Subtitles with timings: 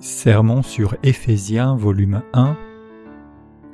[0.00, 2.56] Sermon sur Éphésiens volume 1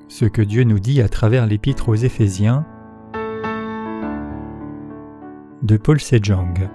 [0.09, 2.65] Ce que Dieu nous dit à travers l'épître aux Éphésiens
[5.63, 6.71] de Paul Sejong.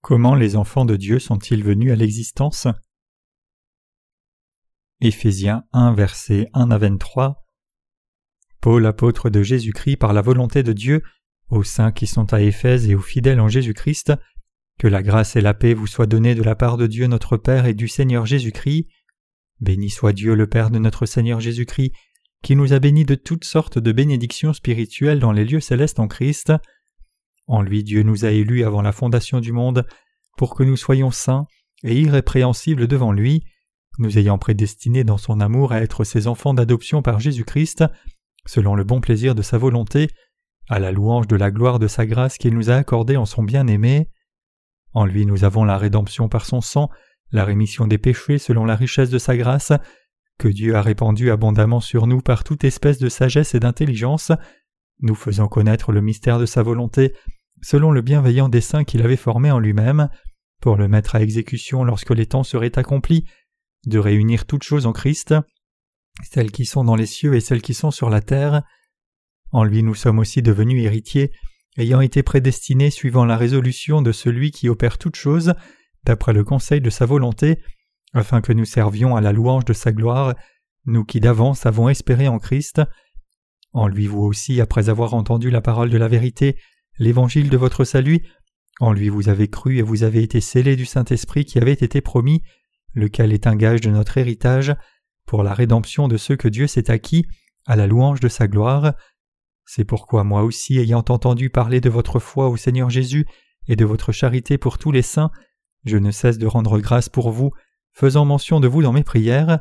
[0.00, 2.66] Comment les enfants de Dieu sont-ils venus à l'existence?
[5.02, 7.43] Éphésiens 1 versets 1 à 23
[8.64, 11.02] Paul, apôtre de Jésus-Christ par la volonté de Dieu,
[11.50, 14.14] aux saints qui sont à Éphèse et aux fidèles en Jésus-Christ,
[14.78, 17.36] que la grâce et la paix vous soient données de la part de Dieu notre
[17.36, 18.88] Père et du Seigneur Jésus-Christ.
[19.60, 21.92] Béni soit Dieu le Père de notre Seigneur Jésus-Christ,
[22.42, 26.08] qui nous a bénis de toutes sortes de bénédictions spirituelles dans les lieux célestes en
[26.08, 26.50] Christ.
[27.46, 29.86] En lui Dieu nous a élus avant la fondation du monde,
[30.38, 31.44] pour que nous soyons saints
[31.82, 33.44] et irrépréhensibles devant lui,
[33.98, 37.84] nous ayant prédestinés dans son amour à être ses enfants d'adoption par Jésus-Christ,
[38.46, 40.08] selon le bon plaisir de sa volonté,
[40.68, 43.42] à la louange de la gloire de sa grâce qu'il nous a accordée en son
[43.42, 44.08] bien-aimé.
[44.92, 46.90] En lui nous avons la rédemption par son sang,
[47.32, 49.72] la rémission des péchés selon la richesse de sa grâce,
[50.38, 54.32] que Dieu a répandue abondamment sur nous par toute espèce de sagesse et d'intelligence,
[55.00, 57.14] nous faisant connaître le mystère de sa volonté,
[57.62, 60.08] selon le bienveillant dessein qu'il avait formé en lui-même,
[60.60, 63.24] pour le mettre à exécution lorsque les temps seraient accomplis,
[63.86, 65.34] de réunir toutes choses en Christ,
[66.22, 68.62] celles qui sont dans les cieux et celles qui sont sur la terre.
[69.50, 71.32] En lui nous sommes aussi devenus héritiers,
[71.76, 75.54] ayant été prédestinés suivant la résolution de celui qui opère toutes choses,
[76.04, 77.58] d'après le conseil de sa volonté,
[78.12, 80.34] afin que nous servions à la louange de sa gloire,
[80.86, 82.82] nous qui d'avance avons espéré en Christ.
[83.72, 86.56] En lui vous aussi, après avoir entendu la parole de la vérité,
[86.98, 88.20] l'évangile de votre salut,
[88.80, 92.00] en lui vous avez cru et vous avez été scellés du Saint-Esprit qui avait été
[92.00, 92.42] promis,
[92.92, 94.74] lequel est un gage de notre héritage,
[95.26, 97.26] pour la rédemption de ceux que Dieu s'est acquis,
[97.66, 98.94] à la louange de sa gloire.
[99.66, 103.26] C'est pourquoi moi aussi, ayant entendu parler de votre foi au Seigneur Jésus
[103.66, 105.30] et de votre charité pour tous les saints,
[105.84, 107.50] je ne cesse de rendre grâce pour vous,
[107.92, 109.60] faisant mention de vous dans mes prières,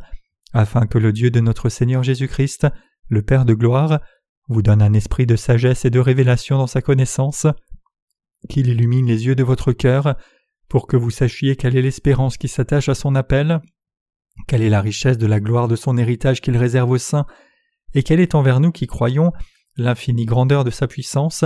[0.54, 2.68] afin que le Dieu de notre Seigneur Jésus-Christ,
[3.08, 4.00] le Père de gloire,
[4.50, 7.48] vous donne un esprit de sagesse et de révélation dans sa connaissance,
[8.50, 10.16] qu'il illumine les yeux de votre cœur,
[10.68, 13.62] pour que vous sachiez quelle est l'espérance qui s'attache à son appel,
[14.48, 17.26] quelle est la richesse de la gloire de son héritage qu'il réserve aux saints,
[17.94, 19.32] et quelle est envers nous qui croyons
[19.78, 21.46] l'infinie grandeur de sa puissance,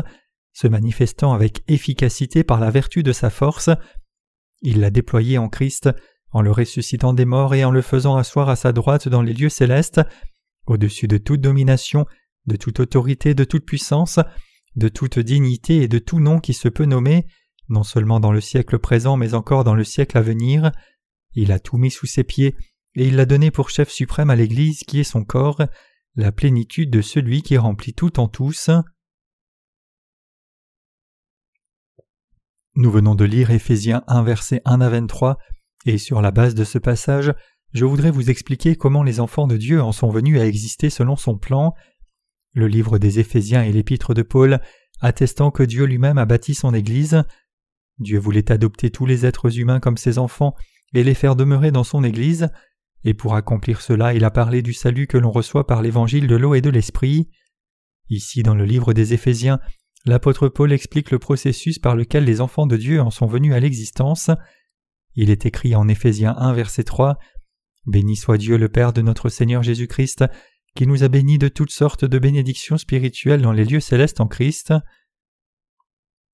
[0.53, 3.69] se manifestant avec efficacité par la vertu de sa force?
[4.61, 5.89] Il l'a déployé en Christ,
[6.31, 9.33] en le ressuscitant des morts et en le faisant asseoir à sa droite dans les
[9.33, 10.01] lieux célestes,
[10.65, 12.05] au-dessus de toute domination,
[12.45, 14.19] de toute autorité, de toute puissance,
[14.75, 17.25] de toute dignité et de tout nom qui se peut nommer,
[17.69, 20.71] non seulement dans le siècle présent mais encore dans le siècle à venir.
[21.33, 22.55] Il a tout mis sous ses pieds,
[22.97, 25.61] et il l'a donné pour chef suprême à l'Église qui est son corps,
[26.15, 28.71] la plénitude de celui qui remplit tout en tous.
[32.73, 35.37] Nous venons de lire Éphésiens 1 verset 1 à 23,
[35.85, 37.35] et sur la base de ce passage,
[37.71, 41.15] je voudrais vous expliquer comment les enfants de Dieu en sont venus à exister selon
[41.15, 41.75] son plan.
[42.53, 44.59] Le livre des Éphésiens et l'épître de Paul
[45.01, 47.23] attestant que Dieu lui-même a bâti son Église.
[47.99, 50.55] Dieu voulait adopter tous les êtres humains comme ses enfants
[50.95, 52.49] et les faire demeurer dans son Église,
[53.07, 56.35] et pour accomplir cela il a parlé du salut que l'on reçoit par l'évangile de
[56.35, 57.29] l'eau et de l'esprit.
[58.09, 59.59] Ici dans le livre des Éphésiens,
[60.05, 63.61] l'apôtre Paul explique le processus par lequel les enfants de Dieu en sont venus à
[63.61, 64.29] l'existence.
[65.15, 67.17] Il est écrit en Éphésiens 1 verset 3
[67.85, 70.25] Béni soit Dieu le Père de notre Seigneur Jésus-Christ,
[70.75, 74.27] qui nous a bénis de toutes sortes de bénédictions spirituelles dans les lieux célestes en
[74.27, 74.73] Christ.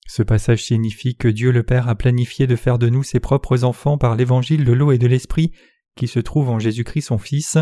[0.08, 3.64] Ce passage signifie que Dieu le Père a planifié de faire de nous ses propres
[3.64, 5.54] enfants par l'évangile de l'eau et de l'esprit
[5.96, 7.58] qui se trouve en Jésus-Christ son Fils.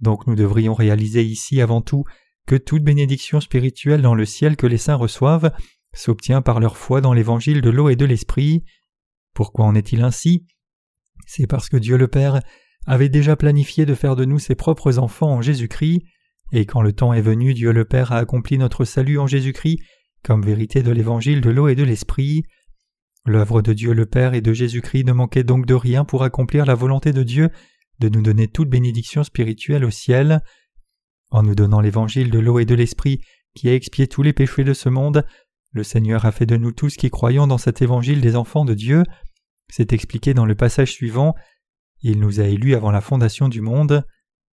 [0.00, 2.04] Donc nous devrions réaliser ici avant tout
[2.46, 5.52] que toute bénédiction spirituelle dans le ciel que les saints reçoivent
[5.94, 8.64] s'obtient par leur foi dans l'évangile de l'eau et de l'esprit.
[9.34, 10.46] Pourquoi en est-il ainsi?
[11.26, 12.40] C'est parce que Dieu le Père
[12.86, 16.02] avait déjà planifié de faire de nous ses propres enfants en Jésus-Christ,
[16.52, 19.78] et quand le temps est venu, Dieu le Père a accompli notre salut en Jésus-Christ
[20.22, 22.44] comme vérité de l'évangile de l'eau et de l'esprit.
[23.24, 26.66] L'œuvre de Dieu le Père et de Jésus-Christ ne manquait donc de rien pour accomplir
[26.66, 27.50] la volonté de Dieu
[28.00, 30.42] de nous donner toute bénédiction spirituelle au ciel.
[31.30, 33.20] En nous donnant l'évangile de l'eau et de l'esprit
[33.54, 35.24] qui a expié tous les péchés de ce monde,
[35.70, 38.74] le Seigneur a fait de nous tous qui croyons dans cet évangile des enfants de
[38.74, 39.04] Dieu.
[39.70, 41.34] C'est expliqué dans le passage suivant.
[42.00, 44.04] Il nous a élus avant la fondation du monde.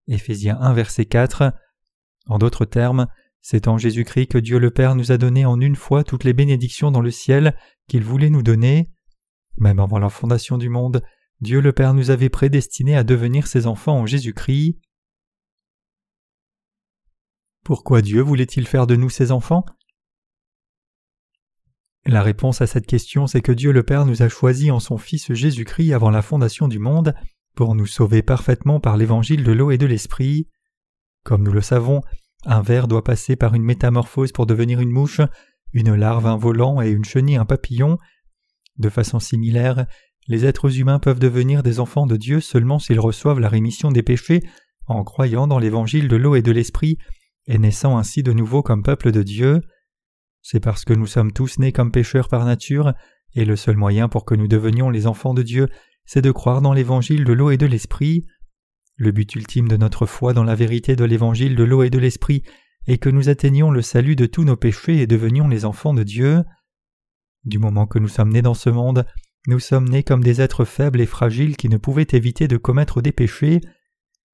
[0.07, 1.53] Éphésiens 1 verset 4.
[2.27, 3.07] En d'autres termes,
[3.41, 6.33] c'est en Jésus-Christ que Dieu le Père nous a donné en une fois toutes les
[6.33, 7.55] bénédictions dans le ciel
[7.87, 8.91] qu'il voulait nous donner.
[9.57, 11.01] Même avant la fondation du monde,
[11.41, 14.77] Dieu le Père nous avait prédestinés à devenir ses enfants en Jésus-Christ.
[17.63, 19.65] Pourquoi Dieu voulait-il faire de nous ses enfants?
[22.05, 24.97] La réponse à cette question, c'est que Dieu le Père nous a choisis en son
[24.97, 27.13] Fils Jésus-Christ avant la fondation du monde
[27.55, 30.47] pour nous sauver parfaitement par l'évangile de l'eau et de l'esprit.
[31.23, 32.01] Comme nous le savons,
[32.45, 35.21] un ver doit passer par une métamorphose pour devenir une mouche,
[35.73, 37.97] une larve un volant et une chenille un papillon.
[38.77, 39.85] De façon similaire,
[40.27, 44.03] les êtres humains peuvent devenir des enfants de Dieu seulement s'ils reçoivent la rémission des
[44.03, 44.41] péchés
[44.87, 46.97] en croyant dans l'évangile de l'eau et de l'esprit
[47.47, 49.61] et naissant ainsi de nouveau comme peuple de Dieu.
[50.41, 52.93] C'est parce que nous sommes tous nés comme pécheurs par nature,
[53.35, 55.67] et le seul moyen pour que nous devenions les enfants de Dieu,
[56.05, 58.25] c'est de croire dans l'évangile de l'eau et de l'esprit.
[58.99, 61.97] Le but ultime de notre foi dans la vérité de l'évangile de l'eau et de
[61.97, 62.43] l'esprit
[62.85, 66.03] est que nous atteignions le salut de tous nos péchés et devenions les enfants de
[66.03, 66.43] Dieu.
[67.45, 69.05] Du moment que nous sommes nés dans ce monde,
[69.47, 73.01] nous sommes nés comme des êtres faibles et fragiles qui ne pouvaient éviter de commettre
[73.01, 73.61] des péchés.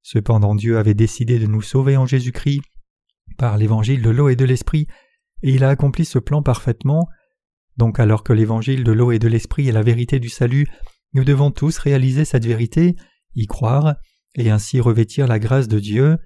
[0.02, 2.62] Cependant Dieu avait décidé de nous sauver en Jésus-Christ
[3.38, 4.88] par l'évangile de l'eau et de l'esprit,
[5.44, 7.08] et il a accompli ce plan parfaitement.
[7.78, 10.66] Donc alors que l'évangile de l'eau et de l'esprit est la vérité du salut,
[11.14, 12.96] nous devons tous réaliser cette vérité,
[13.36, 13.98] y croire,
[14.36, 16.18] et ainsi revêtir la grâce de Dieu.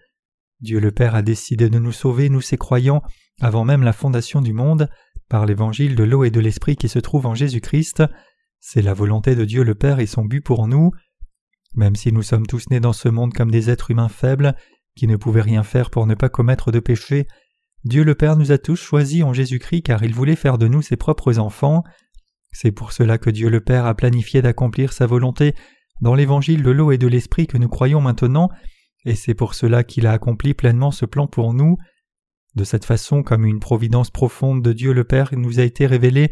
[0.61, 3.01] Dieu le Père a décidé de nous sauver, nous ses croyants,
[3.39, 4.89] avant même la fondation du monde,
[5.29, 8.03] par l'évangile de l'eau et de l'esprit qui se trouve en Jésus-Christ.
[8.59, 10.91] C'est la volonté de Dieu le Père et son but pour nous.
[11.75, 14.56] Même si nous sommes tous nés dans ce monde comme des êtres humains faibles,
[14.95, 17.27] qui ne pouvaient rien faire pour ne pas commettre de péché,
[17.85, 20.81] Dieu le Père nous a tous choisis en Jésus-Christ car il voulait faire de nous
[20.81, 21.83] ses propres enfants.
[22.51, 25.53] C'est pour cela que Dieu le Père a planifié d'accomplir sa volonté
[26.01, 28.50] dans l'évangile de l'eau et de l'esprit que nous croyons maintenant,
[29.06, 31.78] et c'est pour cela qu'il a accompli pleinement ce plan pour nous.
[32.56, 36.31] De cette façon, comme une providence profonde de Dieu le Père nous a été révélée,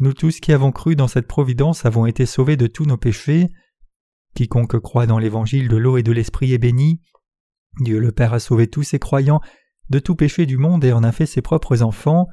[0.00, 3.48] nous tous qui avons cru dans cette providence avons été sauvés de tous nos péchés.
[4.34, 7.00] Quiconque croit dans l'évangile de l'eau et de l'esprit est béni.
[7.80, 9.40] Dieu le Père a sauvé tous ses croyants
[9.90, 12.28] de tout péché du monde et en a fait ses propres enfants.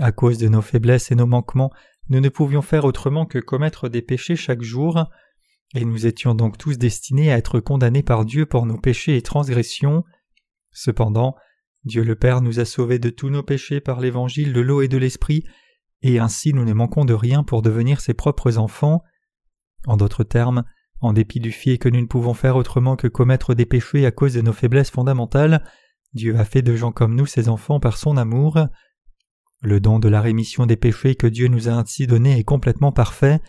[0.00, 1.70] À cause de nos faiblesses et nos manquements,
[2.08, 5.08] nous ne pouvions faire autrement que commettre des péchés chaque jour,
[5.74, 9.22] et nous étions donc tous destinés à être condamnés par Dieu pour nos péchés et
[9.22, 10.04] transgressions.
[10.70, 11.34] Cependant,
[11.84, 14.88] Dieu le Père nous a sauvés de tous nos péchés par l'évangile de l'eau et
[14.88, 15.44] de l'esprit,
[16.02, 19.02] et ainsi nous ne manquons de rien pour devenir ses propres enfants.
[19.86, 20.64] En d'autres termes,
[21.00, 24.12] en dépit du fait que nous ne pouvons faire autrement que commettre des péchés à
[24.12, 25.64] cause de nos faiblesses fondamentales,
[26.14, 28.58] Dieu a fait de gens comme nous ses enfants par son amour.
[29.60, 32.92] Le don de la rémission des péchés que Dieu nous a ainsi donné est complètement
[32.92, 33.40] parfait.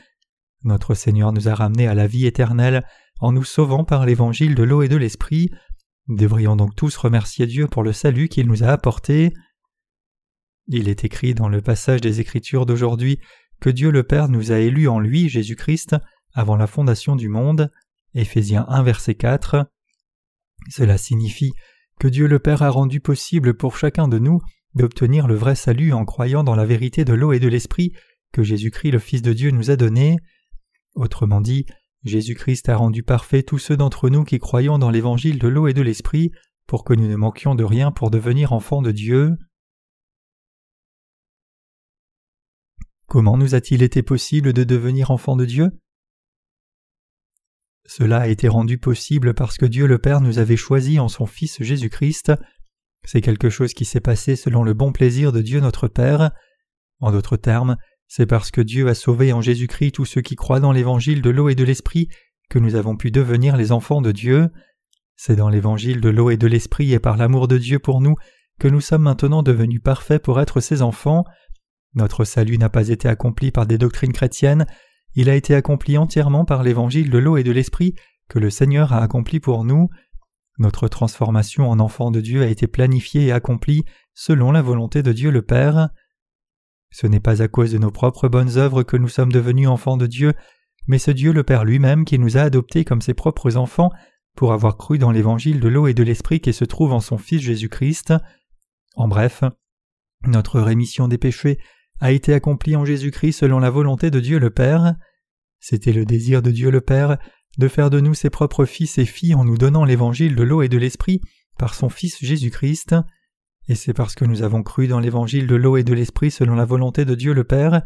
[0.65, 2.83] Notre Seigneur nous a ramenés à la vie éternelle
[3.19, 5.51] en nous sauvant par l'évangile de l'eau et de l'esprit.
[6.07, 9.31] Nous devrions donc tous remercier Dieu pour le salut qu'il nous a apporté.
[10.67, 13.19] Il est écrit dans le passage des Écritures d'aujourd'hui
[13.61, 15.95] que Dieu le Père nous a élus en lui, Jésus-Christ,
[16.33, 17.71] avant la fondation du monde.
[18.15, 19.67] Éphésiens 1 verset 4.
[20.69, 21.53] Cela signifie
[21.99, 24.41] que Dieu le Père a rendu possible pour chacun de nous
[24.73, 27.93] d'obtenir le vrai salut en croyant dans la vérité de l'eau et de l'esprit
[28.33, 30.17] que Jésus-Christ le Fils de Dieu nous a donné.
[30.95, 31.65] Autrement dit,
[32.03, 35.73] Jésus-Christ a rendu parfait tous ceux d'entre nous qui croyons dans l'évangile de l'eau et
[35.73, 36.31] de l'esprit
[36.67, 39.35] pour que nous ne manquions de rien pour devenir enfants de Dieu.
[43.07, 45.71] Comment nous a-t-il été possible de devenir enfants de Dieu?
[47.87, 51.27] Cela a été rendu possible parce que Dieu le Père nous avait choisis en son
[51.27, 52.31] Fils Jésus-Christ
[53.05, 56.31] c'est quelque chose qui s'est passé selon le bon plaisir de Dieu notre Père.
[56.99, 60.59] En d'autres termes, c'est parce que Dieu a sauvé en Jésus-Christ tous ceux qui croient
[60.59, 62.07] dans l'évangile de l'eau et de l'esprit
[62.49, 64.49] que nous avons pu devenir les enfants de Dieu.
[65.15, 68.15] C'est dans l'évangile de l'eau et de l'esprit et par l'amour de Dieu pour nous
[68.59, 71.23] que nous sommes maintenant devenus parfaits pour être ses enfants.
[71.93, 74.65] Notre salut n'a pas été accompli par des doctrines chrétiennes,
[75.15, 77.95] il a été accompli entièrement par l'évangile de l'eau et de l'esprit
[78.27, 79.89] que le Seigneur a accompli pour nous.
[80.57, 83.83] Notre transformation en enfant de Dieu a été planifiée et accomplie
[84.13, 85.89] selon la volonté de Dieu le Père.
[86.95, 89.97] Ce n'est pas à cause de nos propres bonnes œuvres que nous sommes devenus enfants
[89.97, 90.31] de Dieu,
[90.87, 93.89] mais c'est Dieu le Père lui-même qui nous a adoptés comme ses propres enfants
[94.33, 97.17] pour avoir cru dans l'évangile de l'eau et de l'esprit qui se trouve en son
[97.17, 98.13] Fils Jésus-Christ.
[98.95, 99.43] En bref,
[100.25, 101.59] notre rémission des péchés
[101.99, 104.95] a été accomplie en Jésus-Christ selon la volonté de Dieu le Père.
[105.59, 107.17] C'était le désir de Dieu le Père
[107.57, 110.61] de faire de nous ses propres fils et filles en nous donnant l'évangile de l'eau
[110.61, 111.19] et de l'esprit
[111.57, 112.95] par son Fils Jésus-Christ.
[113.67, 116.55] Et c'est parce que nous avons cru dans l'évangile de l'eau et de l'esprit selon
[116.55, 117.81] la volonté de Dieu le Père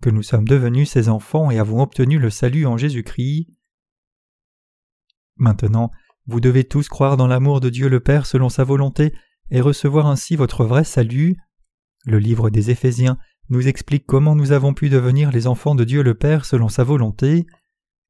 [0.00, 3.48] que nous sommes devenus ses enfants et avons obtenu le salut en Jésus-Christ.
[5.36, 5.90] Maintenant,
[6.26, 9.12] vous devez tous croire dans l'amour de Dieu le Père selon sa volonté
[9.50, 11.36] et recevoir ainsi votre vrai salut.
[12.04, 13.18] Le livre des Éphésiens
[13.50, 16.84] nous explique comment nous avons pu devenir les enfants de Dieu le Père selon sa
[16.84, 17.46] volonté.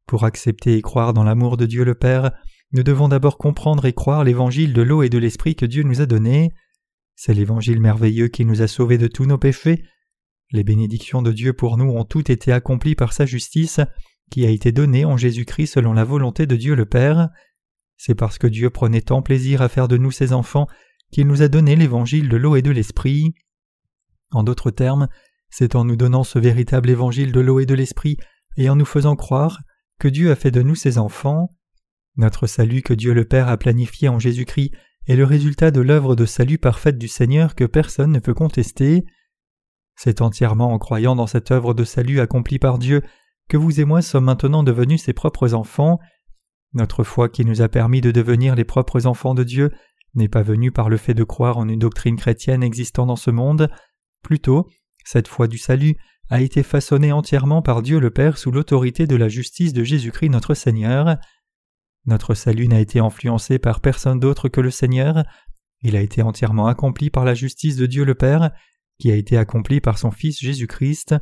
[0.07, 2.33] Pour accepter et croire dans l'amour de Dieu le Père,
[2.73, 6.01] nous devons d'abord comprendre et croire l'évangile de l'eau et de l'esprit que Dieu nous
[6.01, 6.53] a donné.
[7.21, 9.83] C'est l'évangile merveilleux qui nous a sauvés de tous nos péchés.
[10.53, 13.81] Les bénédictions de Dieu pour nous ont toutes été accomplies par sa justice,
[14.31, 17.29] qui a été donnée en Jésus-Christ selon la volonté de Dieu le Père.
[17.97, 20.69] C'est parce que Dieu prenait tant plaisir à faire de nous ses enfants
[21.11, 23.35] qu'il nous a donné l'évangile de l'eau et de l'esprit.
[24.31, 25.09] En d'autres termes,
[25.51, 28.17] c'est en nous donnant ce véritable évangile de l'eau et de l'esprit
[28.57, 29.59] et en nous faisant croire
[29.99, 31.53] que Dieu a fait de nous ses enfants.
[32.17, 34.71] Notre salut que Dieu le Père a planifié en Jésus-Christ
[35.09, 39.05] est le résultat de l'œuvre de salut parfaite du Seigneur que personne ne peut contester.
[39.97, 43.03] C'est entièrement en croyant dans cette œuvre de salut accomplie par Dieu
[43.49, 45.99] que vous et moi sommes maintenant devenus ses propres enfants.
[46.75, 49.73] Notre foi qui nous a permis de devenir les propres enfants de Dieu
[50.15, 53.31] n'est pas venue par le fait de croire en une doctrine chrétienne existant dans ce
[53.31, 53.71] monde,
[54.23, 54.69] plutôt,
[55.05, 55.97] cette foi du salut
[56.29, 60.29] a été façonnée entièrement par Dieu le Père sous l'autorité de la justice de Jésus-Christ
[60.29, 61.17] notre Seigneur.
[62.09, 65.25] Notre salut n'a été influencé par personne d'autre que le Seigneur,
[65.83, 68.51] il a été entièrement accompli par la justice de Dieu le Père,
[68.99, 71.17] qui a été accomplie par son Fils Jésus-Christ.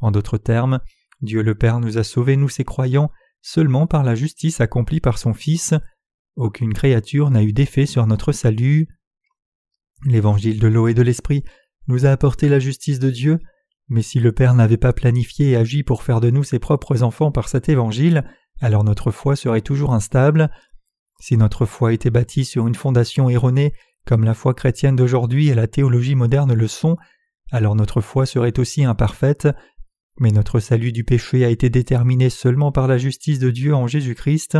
[0.00, 0.80] En d'autres termes,
[1.20, 3.10] Dieu le Père nous a sauvés, nous ses croyants,
[3.42, 5.74] seulement par la justice accomplie par son Fils.
[6.36, 8.88] Aucune créature n'a eu d'effet sur notre salut.
[10.06, 11.44] L'évangile de l'eau et de l'esprit
[11.86, 13.40] nous a apporté la justice de Dieu,
[13.88, 17.02] mais si le Père n'avait pas planifié et agi pour faire de nous ses propres
[17.02, 18.24] enfants par cet évangile,
[18.60, 20.50] alors notre foi serait toujours instable.
[21.20, 23.72] Si notre foi était bâtie sur une fondation erronée,
[24.06, 26.96] comme la foi chrétienne d'aujourd'hui et la théologie moderne le sont,
[27.50, 29.48] alors notre foi serait aussi imparfaite,
[30.18, 33.86] mais notre salut du péché a été déterminé seulement par la justice de Dieu en
[33.86, 34.58] Jésus-Christ.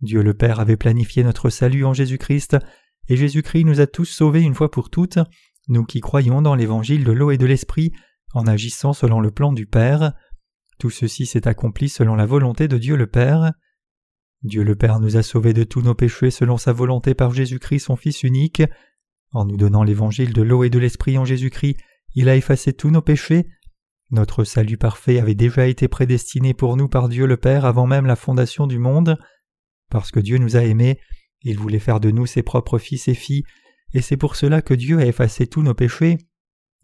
[0.00, 2.56] Dieu le Père avait planifié notre salut en Jésus-Christ,
[3.08, 5.18] et Jésus-Christ nous a tous sauvés une fois pour toutes,
[5.68, 7.92] nous qui croyons dans l'évangile de l'eau et de l'esprit,
[8.34, 10.12] en agissant selon le plan du Père.
[10.82, 13.52] Tout ceci s'est accompli selon la volonté de Dieu le Père.
[14.42, 17.78] Dieu le Père nous a sauvés de tous nos péchés selon sa volonté par Jésus-Christ
[17.78, 18.64] son Fils unique.
[19.30, 21.76] En nous donnant l'évangile de l'eau et de l'esprit en Jésus-Christ,
[22.16, 23.46] il a effacé tous nos péchés.
[24.10, 28.06] Notre salut parfait avait déjà été prédestiné pour nous par Dieu le Père avant même
[28.06, 29.16] la fondation du monde.
[29.88, 30.98] Parce que Dieu nous a aimés,
[31.42, 33.44] il voulait faire de nous ses propres fils et filles,
[33.94, 36.18] et c'est pour cela que Dieu a effacé tous nos péchés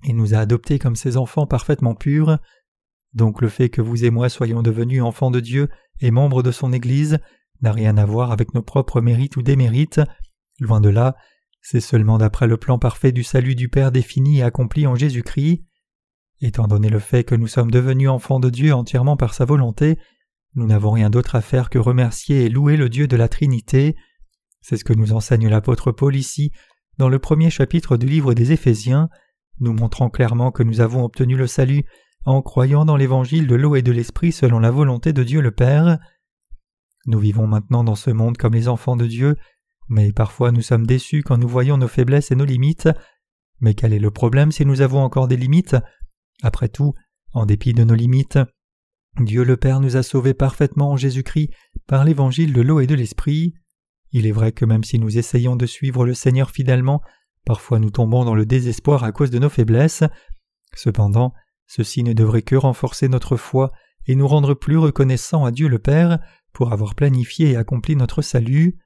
[0.05, 2.39] et nous a adoptés comme ses enfants parfaitement purs.
[3.15, 5.69] Donc le fait que vous et moi soyons devenus enfants de Dieu
[6.01, 7.19] et membres de son Église
[7.63, 10.01] n'a rien à voir avec nos propres mérites ou démérites.
[10.61, 11.17] Loin de là,
[11.61, 15.65] c'est seulement d'après le plan parfait du salut du Père défini et accompli en Jésus-Christ.
[16.41, 19.99] Étant donné le fait que nous sommes devenus enfants de Dieu entièrement par sa volonté,
[20.55, 23.97] nous n'avons rien d'autre à faire que remercier et louer le Dieu de la Trinité.
[24.61, 26.53] C'est ce que nous enseigne l'apôtre Paul ici,
[26.97, 29.09] dans le premier chapitre du livre des Éphésiens,
[29.61, 31.85] nous montrant clairement que nous avons obtenu le salut
[32.29, 35.51] en croyant dans l'évangile de l'eau et de l'esprit selon la volonté de Dieu le
[35.51, 35.99] Père.
[37.07, 39.37] Nous vivons maintenant dans ce monde comme les enfants de Dieu,
[39.89, 42.91] mais parfois nous sommes déçus quand nous voyons nos faiblesses et nos limites.
[43.61, 45.77] Mais quel est le problème si nous avons encore des limites?
[46.43, 46.93] Après tout,
[47.33, 48.39] en dépit de nos limites,
[49.19, 51.51] Dieu le Père nous a sauvés parfaitement en Jésus-Christ
[51.87, 53.55] par l'évangile de l'eau et de l'esprit.
[54.13, 57.01] Il est vrai que même si nous essayons de suivre le Seigneur fidèlement,
[57.47, 60.05] parfois nous tombons dans le désespoir à cause de nos faiblesses.
[60.75, 61.33] Cependant,
[61.69, 63.71] Ceci ne devrait que renforcer notre foi
[64.07, 66.19] et nous rendre plus reconnaissants à Dieu le Père
[66.53, 68.79] pour avoir planifié et accompli notre salut.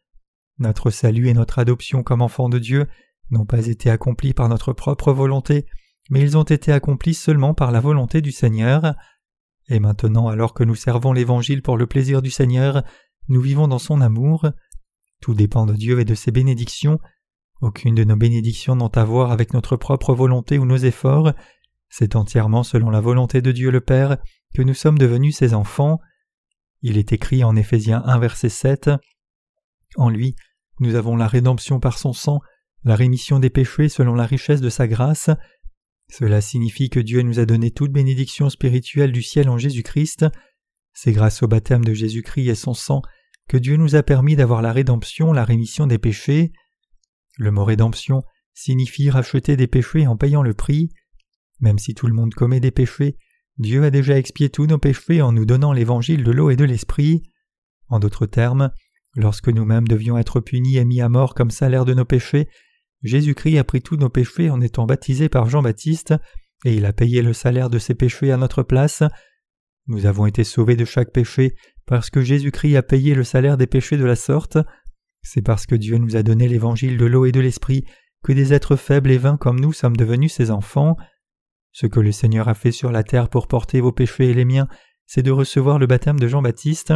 [0.59, 2.87] Notre salut et notre adoption comme enfants de Dieu
[3.31, 5.67] n'ont pas été accomplis par notre propre volonté,
[6.11, 8.95] mais ils ont été accomplis seulement par la volonté du Seigneur.
[9.69, 12.83] Et maintenant, alors que nous servons l'Évangile pour le plaisir du Seigneur,
[13.29, 14.51] nous vivons dans son amour.
[15.21, 16.99] Tout dépend de Dieu et de ses bénédictions.
[17.61, 21.33] Aucune de nos bénédictions n'ont à voir avec notre propre volonté ou nos efforts,
[21.93, 24.17] c'est entièrement selon la volonté de Dieu le Père
[24.55, 26.01] que nous sommes devenus ses enfants.
[26.81, 28.91] Il est écrit en Éphésiens 1 verset 7
[29.97, 30.35] En lui,
[30.81, 32.41] nous avons la rédemption par son sang,
[32.83, 35.29] la rémission des péchés selon la richesse de sa grâce.
[36.11, 40.25] Cela signifie que Dieu nous a donné toute bénédiction spirituelle du ciel en Jésus-Christ.
[40.95, 43.03] C'est grâce au baptême de Jésus-Christ et son sang
[43.49, 46.53] que Dieu nous a permis d'avoir la rédemption, la rémission des péchés.
[47.37, 50.89] Le mot rédemption signifie racheter des péchés en payant le prix.
[51.63, 53.17] Même si tout le monde commet des péchés,
[53.57, 56.65] Dieu a déjà expié tous nos péchés en nous donnant l'évangile de l'eau et de
[56.65, 57.23] l'esprit.
[57.89, 58.71] En d'autres termes,
[59.15, 62.49] lorsque nous-mêmes devions être punis et mis à mort comme salaire de nos péchés,
[63.03, 66.15] Jésus-Christ a pris tous nos péchés en étant baptisé par Jean-Baptiste,
[66.65, 69.03] et il a payé le salaire de ses péchés à notre place.
[69.87, 71.55] Nous avons été sauvés de chaque péché
[71.87, 74.59] parce que Jésus-Christ a payé le salaire des péchés de la sorte.
[75.23, 77.85] C'est parce que Dieu nous a donné l'évangile de l'eau et de l'esprit
[78.25, 80.97] que des êtres faibles et vains comme nous sommes devenus ses enfants.
[81.73, 84.45] Ce que le Seigneur a fait sur la terre pour porter vos péchés et les
[84.45, 84.69] miens,
[85.07, 86.93] c'est de recevoir le baptême de Jean-Baptiste.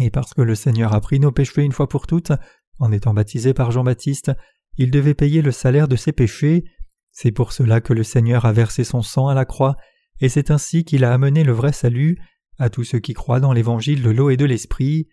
[0.00, 2.32] Et parce que le Seigneur a pris nos péchés une fois pour toutes,
[2.78, 4.32] en étant baptisé par Jean-Baptiste,
[4.76, 6.64] il devait payer le salaire de ses péchés.
[7.12, 9.76] C'est pour cela que le Seigneur a versé son sang à la croix,
[10.20, 12.18] et c'est ainsi qu'il a amené le vrai salut
[12.58, 15.08] à tous ceux qui croient dans l'évangile de l'eau et de l'esprit.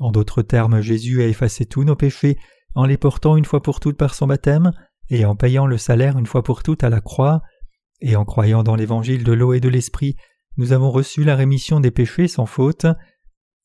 [0.00, 2.36] En d'autres termes, Jésus a effacé tous nos péchés
[2.74, 4.72] en les portant une fois pour toutes par son baptême,
[5.08, 7.42] et en payant le salaire une fois pour toutes à la croix,
[8.00, 10.16] et en croyant dans l'évangile de l'eau et de l'esprit,
[10.56, 12.86] nous avons reçu la rémission des péchés sans faute.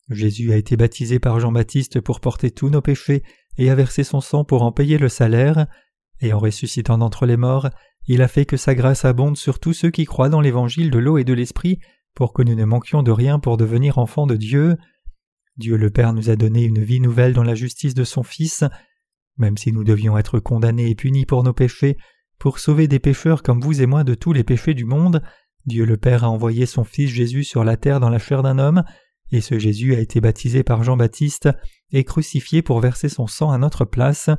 [0.08, 3.22] Jésus a été baptisé par Jean-Baptiste pour porter tous nos péchés
[3.58, 5.66] et a versé son sang pour en payer le salaire,
[6.20, 7.68] et en ressuscitant d'entre les morts,
[8.06, 10.98] il a fait que sa grâce abonde sur tous ceux qui croient dans l'évangile de
[10.98, 11.80] l'eau et de l'esprit
[12.14, 14.76] pour que nous ne manquions de rien pour devenir enfants de Dieu.
[15.56, 18.64] Dieu le Père nous a donné une vie nouvelle dans la justice de son Fils.
[19.38, 21.96] Même si nous devions être condamnés et punis pour nos péchés,
[22.38, 25.22] pour sauver des pécheurs comme vous et moi de tous les péchés du monde,
[25.64, 28.58] Dieu le Père a envoyé son Fils Jésus sur la terre dans la chair d'un
[28.58, 28.84] homme,
[29.32, 31.48] et ce Jésus a été baptisé par Jean-Baptiste
[31.90, 34.30] et crucifié pour verser son sang à notre place.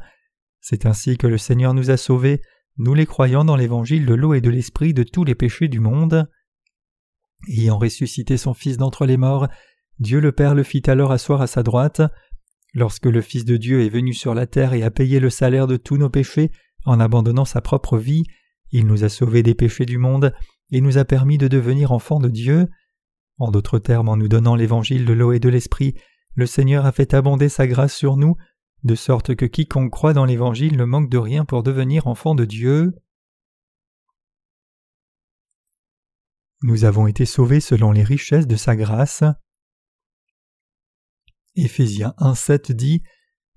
[0.61, 2.41] C'est ainsi que le Seigneur nous a sauvés,
[2.77, 5.79] nous les croyants dans l'évangile de l'eau et de l'esprit de tous les péchés du
[5.79, 6.29] monde.
[7.49, 9.47] Ayant ressuscité son Fils d'entre les morts,
[9.99, 12.01] Dieu le Père le fit alors asseoir à sa droite.
[12.73, 15.67] Lorsque le Fils de Dieu est venu sur la terre et a payé le salaire
[15.67, 16.51] de tous nos péchés
[16.87, 18.23] en abandonnant sa propre vie,
[18.71, 20.33] il nous a sauvés des péchés du monde
[20.71, 22.69] et nous a permis de devenir enfants de Dieu.
[23.37, 25.95] En d'autres termes, en nous donnant l'évangile de l'eau et de l'esprit,
[26.33, 28.35] le Seigneur a fait abonder sa grâce sur nous,
[28.83, 32.45] de sorte que quiconque croit dans l'évangile ne manque de rien pour devenir enfant de
[32.45, 32.93] Dieu.
[36.61, 39.23] Nous avons été sauvés selon les richesses de sa grâce.
[41.55, 43.03] Éphésiens 1.7 dit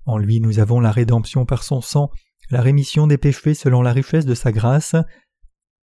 [0.05, 2.11] En lui nous avons la rédemption par son sang,
[2.51, 4.95] la rémission des péchés selon la richesse de sa grâce.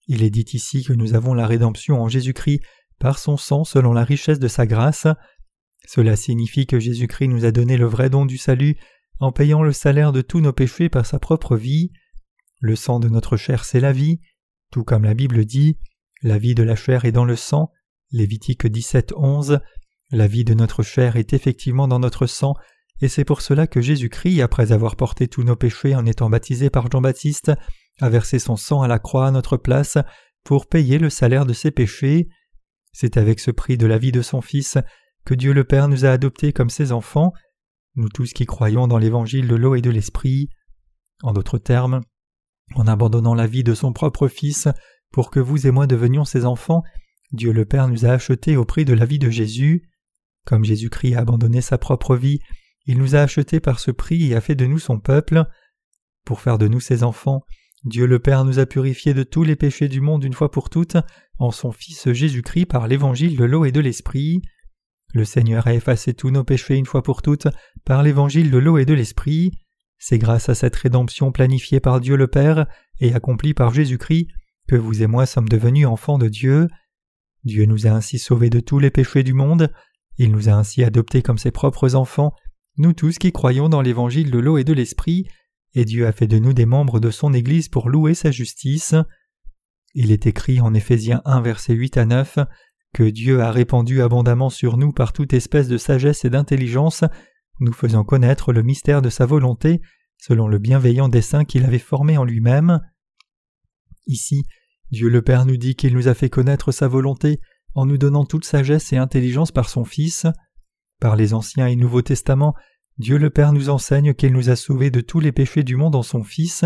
[0.07, 2.61] Il est dit ici que nous avons la rédemption en Jésus-Christ
[2.99, 5.07] par son sang selon la richesse de sa grâce.
[5.87, 8.77] Cela signifie que Jésus-Christ nous a donné le vrai don du salut
[9.19, 11.91] en payant le salaire de tous nos péchés par sa propre vie.
[12.59, 14.19] Le sang de notre chair c'est la vie,
[14.71, 15.77] tout comme la Bible dit
[16.23, 17.71] la vie de la chair est dans le sang.
[18.11, 19.59] Lévitique 17, 11.
[20.11, 22.55] La vie de notre chair est effectivement dans notre sang,
[23.01, 26.69] et c'est pour cela que Jésus-Christ, après avoir porté tous nos péchés en étant baptisé
[26.69, 27.51] par Jean-Baptiste,
[28.01, 29.97] a versé son sang à la croix à notre place
[30.43, 32.27] pour payer le salaire de ses péchés.
[32.93, 34.77] C'est avec ce prix de la vie de son Fils
[35.25, 37.33] que Dieu le Père nous a adoptés comme ses enfants,
[37.95, 40.49] nous tous qui croyons dans l'évangile de l'eau et de l'esprit.
[41.21, 42.01] En d'autres termes,
[42.75, 44.67] en abandonnant la vie de son propre Fils,
[45.11, 46.81] pour que vous et moi devenions ses enfants,
[47.31, 49.89] Dieu le Père nous a achetés au prix de la vie de Jésus.
[50.45, 52.39] Comme Jésus-Christ a abandonné sa propre vie,
[52.87, 55.45] il nous a achetés par ce prix et a fait de nous son peuple.
[56.25, 57.43] Pour faire de nous ses enfants,
[57.83, 60.69] Dieu le Père nous a purifiés de tous les péchés du monde une fois pour
[60.69, 60.97] toutes
[61.37, 64.41] en son Fils Jésus-Christ par l'évangile de l'eau et de l'esprit.
[65.13, 67.47] Le Seigneur a effacé tous nos péchés une fois pour toutes
[67.85, 69.51] par l'évangile de l'eau et de l'esprit.
[69.99, 72.67] C'est grâce à cette rédemption planifiée par Dieu le Père
[72.99, 74.27] et accomplie par Jésus-Christ
[74.67, 76.67] que vous et moi sommes devenus enfants de Dieu.
[77.43, 79.71] Dieu nous a ainsi sauvés de tous les péchés du monde,
[80.17, 82.33] il nous a ainsi adoptés comme ses propres enfants,
[82.77, 85.27] nous tous qui croyons dans l'évangile de l'eau et de l'esprit,
[85.73, 88.95] et Dieu a fait de nous des membres de son Église pour louer sa justice.
[89.93, 92.39] Il est écrit en Éphésiens 1 versets 8 à 9
[92.93, 97.03] que Dieu a répandu abondamment sur nous par toute espèce de sagesse et d'intelligence,
[97.59, 99.81] nous faisant connaître le mystère de sa volonté,
[100.17, 102.79] selon le bienveillant dessein qu'il avait formé en lui-même.
[104.07, 104.45] Ici,
[104.91, 107.39] Dieu le Père nous dit qu'il nous a fait connaître sa volonté
[107.75, 110.25] en nous donnant toute sagesse et intelligence par son Fils.
[110.99, 112.55] Par les Anciens et Nouveaux Testaments,
[112.97, 115.95] Dieu le Père nous enseigne qu'il nous a sauvés de tous les péchés du monde
[115.95, 116.65] en son Fils.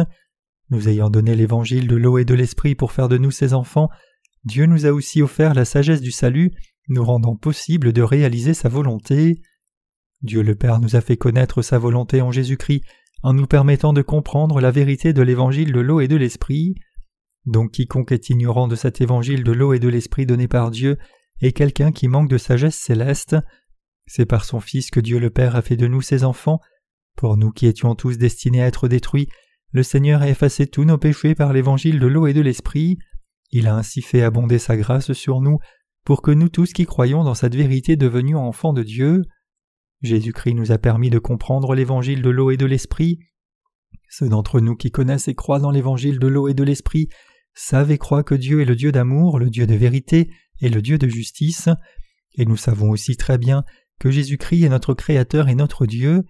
[0.69, 3.89] Nous ayant donné l'évangile de l'eau et de l'esprit pour faire de nous ses enfants,
[4.45, 6.51] Dieu nous a aussi offert la sagesse du salut,
[6.87, 9.41] nous rendant possible de réaliser sa volonté.
[10.21, 12.83] Dieu le Père nous a fait connaître sa volonté en Jésus-Christ
[13.23, 16.75] en nous permettant de comprendre la vérité de l'évangile de l'eau et de l'esprit.
[17.45, 20.97] Donc quiconque est ignorant de cet évangile de l'eau et de l'esprit donné par Dieu
[21.41, 23.35] est quelqu'un qui manque de sagesse céleste.
[24.13, 26.60] C'est par son Fils que Dieu le Père a fait de nous ses enfants.
[27.15, 29.30] Pour nous qui étions tous destinés à être détruits,
[29.71, 32.97] le Seigneur a effacé tous nos péchés par l'évangile de l'eau et de l'esprit.
[33.52, 35.60] Il a ainsi fait abonder sa grâce sur nous
[36.04, 39.21] pour que nous tous qui croyons dans cette vérité devenions enfants de Dieu.
[40.02, 43.19] Jésus-Christ nous a permis de comprendre l'évangile de l'eau et de l'esprit.
[44.10, 47.08] Ceux d'entre nous qui connaissent et croient dans l'évangile de l'eau et de l'esprit
[47.54, 50.82] savent et croient que Dieu est le Dieu d'amour, le Dieu de vérité et le
[50.82, 51.69] Dieu de justice,
[52.34, 53.63] et nous savons aussi très bien
[54.01, 56.23] que Jésus-Christ est notre Créateur et notre Dieu.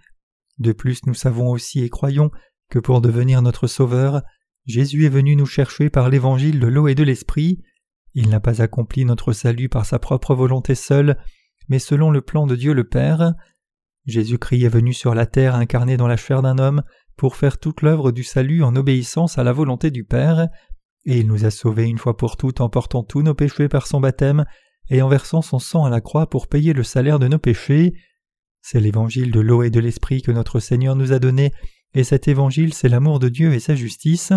[0.60, 2.30] De plus nous savons aussi et croyons
[2.70, 4.24] que pour devenir notre Sauveur,
[4.66, 7.62] Jésus est venu nous chercher par l'évangile de l'eau et de l'Esprit.
[8.14, 11.18] Il n'a pas accompli notre salut par sa propre volonté seule,
[11.70, 13.36] mais selon le plan de Dieu le Père.
[14.06, 16.84] Jésus-Christ est venu sur la terre incarné dans la chair d'un homme
[17.16, 20.50] pour faire toute l'œuvre du salut en obéissance à la volonté du Père,
[21.06, 23.88] et il nous a sauvés une fois pour toutes en portant tous nos péchés par
[23.88, 24.44] son baptême
[24.92, 27.94] et en versant son sang à la croix pour payer le salaire de nos péchés.
[28.62, 31.54] C'est l'évangile de l'eau et de l'esprit que notre Seigneur nous a donné,
[31.94, 34.34] et cet évangile c'est l'amour de Dieu et sa justice.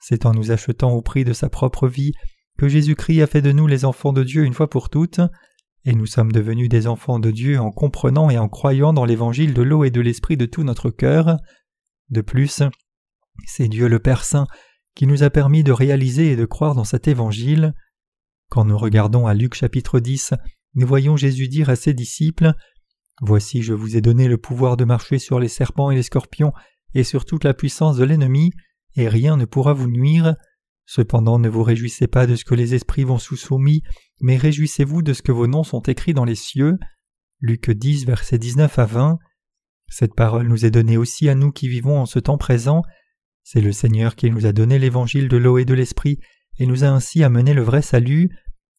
[0.00, 2.12] C'est en nous achetant au prix de sa propre vie
[2.58, 5.20] que Jésus-Christ a fait de nous les enfants de Dieu une fois pour toutes,
[5.84, 9.52] et nous sommes devenus des enfants de Dieu en comprenant et en croyant dans l'évangile
[9.52, 11.36] de l'eau et de l'esprit de tout notre cœur.
[12.08, 12.62] De plus,
[13.46, 14.46] c'est Dieu le Père Saint
[14.94, 17.74] qui nous a permis de réaliser et de croire dans cet évangile.
[18.54, 20.32] Quand nous regardons à Luc chapitre 10,
[20.76, 22.54] nous voyons Jésus dire à ses disciples
[23.20, 26.52] Voici, je vous ai donné le pouvoir de marcher sur les serpents et les scorpions
[26.94, 28.52] et sur toute la puissance de l'ennemi,
[28.94, 30.36] et rien ne pourra vous nuire.
[30.86, 33.82] Cependant, ne vous réjouissez pas de ce que les esprits vont sous soumis,
[34.20, 36.78] mais réjouissez-vous de ce que vos noms sont écrits dans les cieux.
[37.40, 39.18] Luc 10, versets 19 à 20.
[39.88, 42.82] Cette parole nous est donnée aussi à nous qui vivons en ce temps présent.
[43.42, 46.20] C'est le Seigneur qui nous a donné l'évangile de l'eau et de l'esprit,
[46.60, 48.30] et nous a ainsi amené le vrai salut.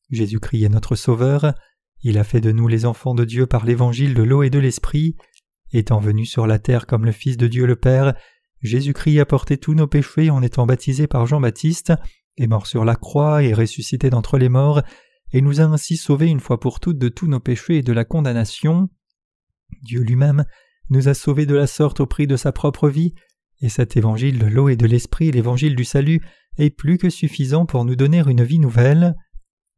[0.09, 1.53] Jésus-Christ est notre Sauveur.
[2.01, 4.59] Il a fait de nous les enfants de Dieu par l'évangile de l'eau et de
[4.59, 5.15] l'esprit.
[5.71, 8.13] Étant venu sur la terre comme le Fils de Dieu le Père,
[8.61, 11.93] Jésus-Christ a porté tous nos péchés en étant baptisé par Jean-Baptiste,
[12.37, 14.81] est mort sur la croix et ressuscité d'entre les morts,
[15.31, 17.93] et nous a ainsi sauvés une fois pour toutes de tous nos péchés et de
[17.93, 18.89] la condamnation.
[19.81, 20.45] Dieu lui-même
[20.89, 23.13] nous a sauvés de la sorte au prix de sa propre vie,
[23.61, 26.21] et cet évangile de l'eau et de l'esprit, l'évangile du salut,
[26.57, 29.15] est plus que suffisant pour nous donner une vie nouvelle.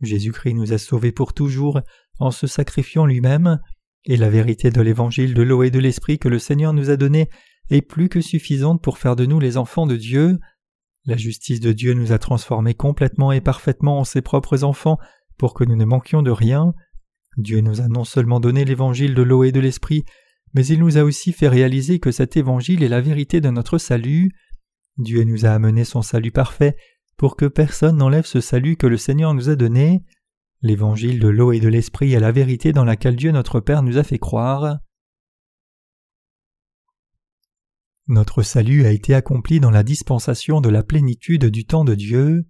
[0.02, 1.82] Jésus-Christ nous a sauvés pour toujours
[2.20, 3.60] en se sacrifiant lui-même,
[4.06, 6.98] et la vérité de l'évangile de l'eau et de l'esprit que le Seigneur nous a
[6.98, 7.30] donné
[7.70, 10.40] est plus que suffisante pour faire de nous les enfants de Dieu.
[11.06, 14.98] La justice de Dieu nous a transformés complètement et parfaitement en ses propres enfants
[15.38, 16.74] pour que nous ne manquions de rien.
[17.38, 20.06] Dieu nous a non seulement donné l'évangile de l'eau et de l'esprit,
[20.54, 23.78] mais il nous a aussi fait réaliser que cet évangile est la vérité de notre
[23.78, 24.32] salut.
[24.98, 26.76] Dieu nous a amené son salut parfait
[27.18, 30.04] pour que personne n'enlève ce salut que le Seigneur nous a donné.
[30.62, 33.98] L'évangile de l'eau et de l'esprit est la vérité dans laquelle Dieu notre Père nous
[33.98, 34.78] a fait croire.
[38.08, 42.48] Notre salut a été accompli dans la dispensation de la plénitude du temps de Dieu.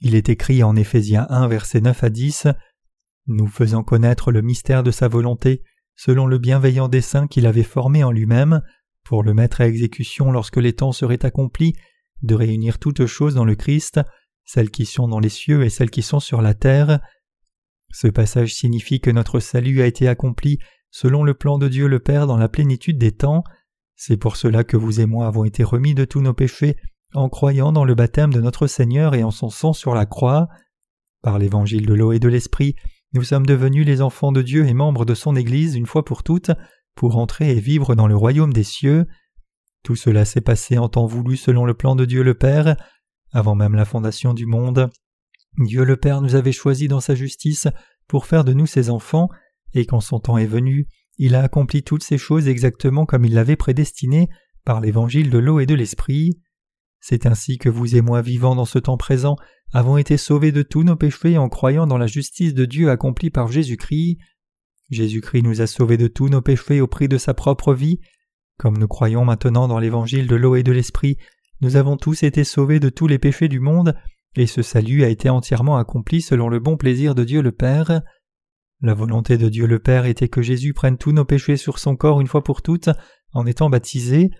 [0.00, 2.48] Il est écrit en Éphésiens 1 versets 9 à 10
[3.26, 5.62] Nous faisant connaître le mystère de sa volonté,
[5.94, 8.60] selon le bienveillant dessein qu'il avait formé en lui-même,
[9.04, 11.74] pour le mettre à exécution lorsque les temps seraient accomplis,
[12.24, 14.00] de réunir toutes choses dans le Christ,
[14.44, 17.00] celles qui sont dans les cieux et celles qui sont sur la terre.
[17.90, 20.58] Ce passage signifie que notre salut a été accompli
[20.90, 23.44] selon le plan de Dieu le Père dans la plénitude des temps.
[23.96, 26.76] C'est pour cela que vous et moi avons été remis de tous nos péchés
[27.14, 30.48] en croyant dans le baptême de notre Seigneur et en son sang sur la croix.
[31.22, 32.74] Par l'évangile de l'eau et de l'esprit,
[33.12, 36.22] nous sommes devenus les enfants de Dieu et membres de son Église une fois pour
[36.22, 36.50] toutes,
[36.96, 39.06] pour entrer et vivre dans le royaume des cieux.
[39.84, 42.74] Tout cela s'est passé en temps voulu selon le plan de Dieu le Père.
[43.32, 44.90] Avant même la fondation du monde,
[45.58, 47.68] Dieu le Père nous avait choisis dans sa justice
[48.08, 49.28] pour faire de nous ses enfants,
[49.74, 53.34] et quand son temps est venu, il a accompli toutes ces choses exactement comme il
[53.34, 54.28] l'avait prédestiné
[54.64, 56.40] par l'évangile de l'eau et de l'esprit.
[57.00, 59.36] C'est ainsi que vous et moi vivant dans ce temps présent
[59.74, 63.30] avons été sauvés de tous nos péchés en croyant dans la justice de Dieu accomplie
[63.30, 64.16] par Jésus-Christ.
[64.90, 68.00] Jésus-Christ nous a sauvés de tous nos péchés au prix de sa propre vie.
[68.58, 71.16] Comme nous croyons maintenant dans l'évangile de l'eau et de l'esprit,
[71.60, 73.94] nous avons tous été sauvés de tous les péchés du monde,
[74.36, 78.02] et ce salut a été entièrement accompli selon le bon plaisir de Dieu le Père.
[78.80, 81.96] La volonté de Dieu le Père était que Jésus prenne tous nos péchés sur son
[81.96, 82.90] corps une fois pour toutes,
[83.32, 84.30] en étant baptisé,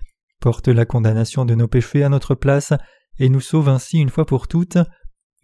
[0.40, 2.72] porte la condamnation de nos péchés à notre place,
[3.18, 4.78] et nous sauve ainsi une fois pour toutes.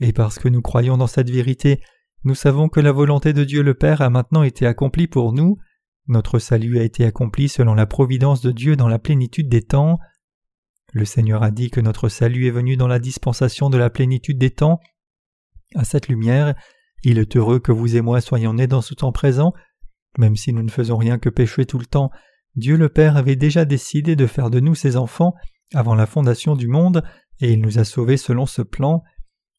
[0.01, 1.81] Et parce que nous croyons dans cette vérité,
[2.25, 5.57] nous savons que la volonté de Dieu le Père a maintenant été accomplie pour nous.
[6.11, 10.01] Notre salut a été accompli selon la providence de Dieu dans la plénitude des temps.
[10.93, 14.37] Le Seigneur a dit que notre salut est venu dans la dispensation de la plénitude
[14.37, 14.81] des temps.
[15.77, 16.57] À cette lumière,
[17.05, 19.53] il est heureux que vous et moi soyons nés dans ce temps présent.
[20.19, 22.11] Même si nous ne faisons rien que pécher tout le temps,
[22.57, 25.35] Dieu le Père avait déjà décidé de faire de nous ses enfants
[25.75, 27.05] avant la fondation du monde,
[27.41, 29.05] et il nous a sauvés selon ce plan.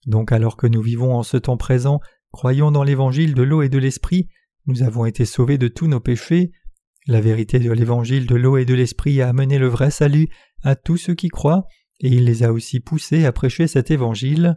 [0.06, 2.02] Donc alors que nous vivons en ce temps présent,
[2.34, 4.28] croyons dans l'évangile de l'eau et de l'esprit,
[4.66, 6.52] nous avons été sauvés de tous nos péchés.
[7.08, 10.28] La vérité de l'évangile de l'eau et de l'esprit a amené le vrai salut
[10.64, 11.66] à tous ceux qui croient,
[12.00, 14.56] et il les a aussi poussés à prêcher cet évangile.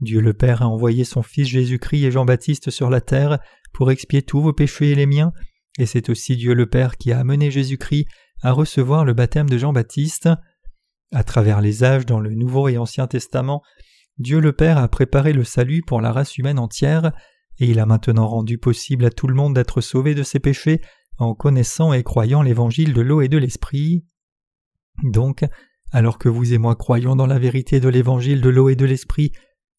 [0.00, 3.38] Dieu le Père a envoyé son Fils Jésus-Christ et Jean-Baptiste sur la terre
[3.72, 5.32] pour expier tous vos péchés et les miens,
[5.78, 8.06] et c'est aussi Dieu le Père qui a amené Jésus-Christ
[8.42, 10.28] à recevoir le baptême de Jean-Baptiste.
[11.12, 13.62] À travers les âges dans le Nouveau et Ancien Testament,
[14.18, 17.12] Dieu le Père a préparé le salut pour la race humaine entière,
[17.60, 20.80] et il a maintenant rendu possible à tout le monde d'être sauvé de ses péchés
[21.18, 24.06] en connaissant et croyant l'évangile de l'eau et de l'esprit.
[25.04, 25.44] Donc,
[25.92, 28.86] alors que vous et moi croyons dans la vérité de l'évangile de l'eau et de
[28.86, 29.32] l'esprit,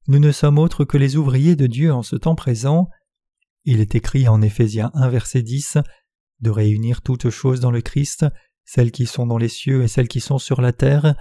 [0.08, 2.88] nous ne sommes autres que les ouvriers de Dieu en ce temps présent.
[3.66, 5.78] Il est écrit en Éphésiens 1 verset 10
[6.42, 8.26] de réunir toutes choses dans le Christ,
[8.64, 11.16] celles qui sont dans les cieux et celles qui sont sur la terre.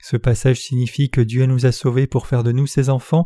[0.00, 3.24] Ce passage signifie que Dieu nous a sauvés pour faire de nous ses enfants.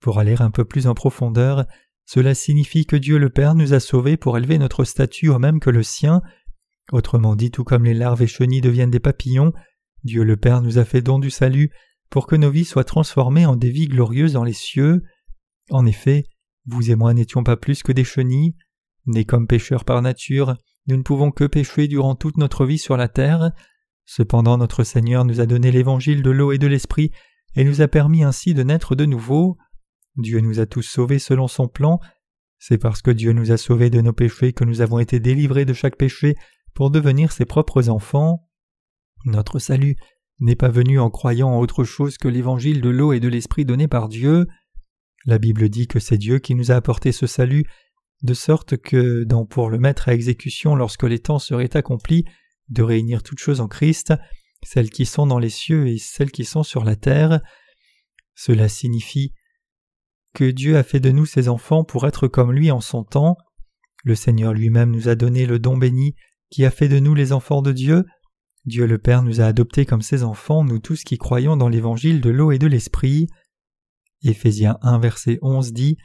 [0.00, 1.66] Pour aller un peu plus en profondeur,
[2.06, 5.58] cela signifie que Dieu le Père nous a sauvés pour élever notre statut au même
[5.58, 6.22] que le sien.
[6.92, 9.52] Autrement dit, tout comme les larves et chenilles deviennent des papillons,
[10.04, 11.72] Dieu le Père nous a fait don du salut
[12.08, 15.02] pour que nos vies soient transformées en des vies glorieuses dans les cieux.
[15.70, 16.24] En effet,
[16.66, 18.54] vous et moi n'étions pas plus que des chenilles.
[19.06, 22.96] Nés comme pécheurs par nature, nous ne pouvons que pécher durant toute notre vie sur
[22.96, 23.50] la terre.
[24.04, 27.10] Cependant notre Seigneur nous a donné l'évangile de l'eau et de l'esprit
[27.56, 29.58] et nous a permis ainsi de naître de nouveau.
[30.16, 32.00] Dieu nous a tous sauvés selon son plan.
[32.58, 35.64] C'est parce que Dieu nous a sauvés de nos péchés que nous avons été délivrés
[35.64, 36.34] de chaque péché
[36.74, 38.48] pour devenir ses propres enfants.
[39.24, 39.96] Notre salut
[40.40, 43.64] n'est pas venu en croyant en autre chose que l'évangile de l'eau et de l'esprit
[43.64, 44.46] donné par Dieu.
[45.24, 47.64] La Bible dit que c'est Dieu qui nous a apporté ce salut,
[48.22, 52.24] de sorte que, dans pour le mettre à exécution lorsque les temps seraient accomplis,
[52.68, 54.12] de réunir toutes choses en Christ,
[54.62, 57.40] celles qui sont dans les cieux et celles qui sont sur la terre.
[58.34, 59.32] Cela signifie
[60.36, 63.38] que Dieu a fait de nous ses enfants pour être comme lui en son temps.
[64.04, 66.14] Le Seigneur lui-même nous a donné le don béni
[66.50, 68.04] qui a fait de nous les enfants de Dieu,
[68.66, 72.20] Dieu le Père nous a adoptés comme ses enfants, nous tous qui croyons dans l'évangile
[72.20, 73.28] de l'eau et de l'esprit.
[74.24, 75.96] Éphésiens 1 verset 11 dit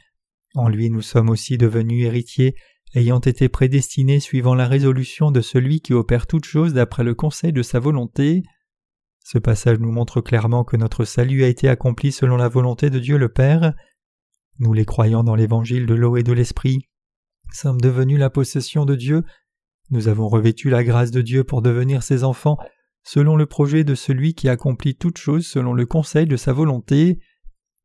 [0.54, 2.54] En lui nous sommes aussi devenus héritiers,
[2.94, 7.52] ayant été prédestinés suivant la résolution de celui qui opère toutes choses d'après le conseil
[7.52, 8.44] de sa volonté.
[9.24, 13.00] Ce passage nous montre clairement que notre salut a été accompli selon la volonté de
[13.00, 13.74] Dieu le Père.
[14.58, 16.88] Nous les croyants dans l'évangile de l'eau et de l'esprit
[17.54, 19.24] sommes devenus la possession de Dieu
[19.92, 22.56] nous avons revêtu la grâce de Dieu pour devenir ses enfants
[23.04, 27.18] selon le projet de celui qui accomplit toutes choses selon le conseil de sa volonté.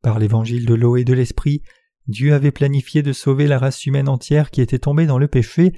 [0.01, 1.63] Par l'évangile de l'eau et de l'esprit,
[2.08, 5.73] Dieu avait planifié de sauver la race humaine entière qui était tombée dans le péché,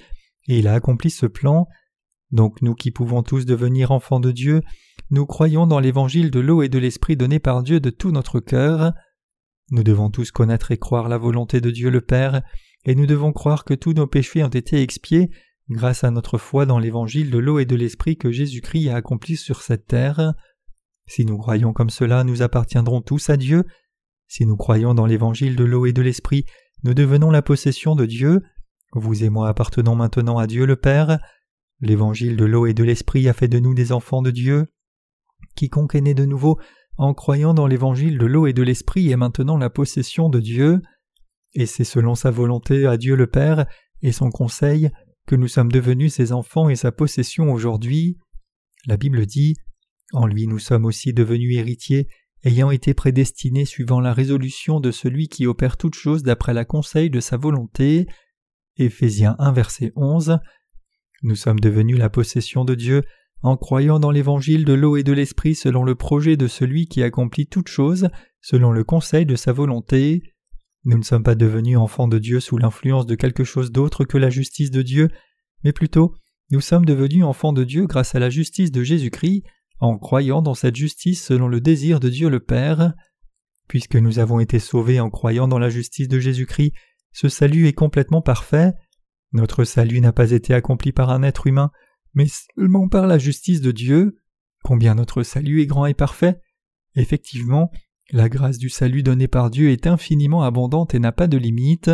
[0.47, 1.67] et il a accompli ce plan.
[2.29, 4.61] Donc nous qui pouvons tous devenir enfants de Dieu,
[5.09, 8.39] nous croyons dans l'évangile de l'eau et de l'esprit donné par Dieu de tout notre
[8.39, 8.93] cœur.
[9.71, 12.41] Nous devons tous connaître et croire la volonté de Dieu le Père,
[12.85, 15.29] et nous devons croire que tous nos péchés ont été expiés
[15.69, 19.37] grâce à notre foi dans l'évangile de l'eau et de l'esprit que Jésus-Christ a accompli
[19.37, 20.33] sur cette terre.
[21.05, 23.63] Si nous croyons comme cela, nous appartiendrons tous à Dieu.
[24.27, 26.45] Si nous croyons dans l'évangile de l'eau et de l'esprit,
[26.83, 28.41] nous devenons la possession de Dieu.
[28.93, 31.19] Vous et moi appartenons maintenant à Dieu le Père.
[31.79, 34.67] L'évangile de l'eau et de l'esprit a fait de nous des enfants de Dieu.
[35.55, 36.59] Quiconque est né de nouveau
[36.99, 40.81] en croyant dans l'évangile de l'eau et de l'esprit est maintenant la possession de Dieu.
[41.53, 43.65] Et c'est selon sa volonté à Dieu le Père
[44.01, 44.91] et son conseil
[45.25, 48.17] que nous sommes devenus ses enfants et sa possession aujourd'hui.
[48.85, 49.55] La Bible dit
[50.11, 52.09] En lui nous sommes aussi devenus héritiers,
[52.43, 57.09] ayant été prédestinés suivant la résolution de celui qui opère toutes choses d'après la conseil
[57.09, 58.07] de sa volonté.
[58.75, 60.39] Éphésiens 1 verset 11.
[61.23, 63.03] Nous sommes devenus la possession de Dieu
[63.41, 67.03] en croyant dans l'évangile de l'eau et de l'esprit selon le projet de celui qui
[67.03, 68.09] accomplit toutes choses
[68.41, 70.23] selon le conseil de sa volonté.
[70.85, 74.17] Nous ne sommes pas devenus enfants de Dieu sous l'influence de quelque chose d'autre que
[74.17, 75.09] la justice de Dieu,
[75.63, 76.15] mais plutôt
[76.51, 79.43] nous sommes devenus enfants de Dieu grâce à la justice de Jésus-Christ,
[79.79, 82.93] en croyant dans cette justice selon le désir de Dieu le Père.
[83.67, 86.73] Puisque nous avons été sauvés en croyant dans la justice de Jésus-Christ,
[87.11, 88.71] ce salut est complètement parfait.
[89.31, 91.69] Notre salut n'a pas été accompli par un être humain,
[92.13, 94.21] mais seulement par la justice de Dieu.
[94.63, 96.41] Combien notre salut est grand et parfait
[96.95, 97.71] Effectivement,
[98.11, 101.91] la grâce du salut donné par Dieu est infiniment abondante et n'a pas de limite.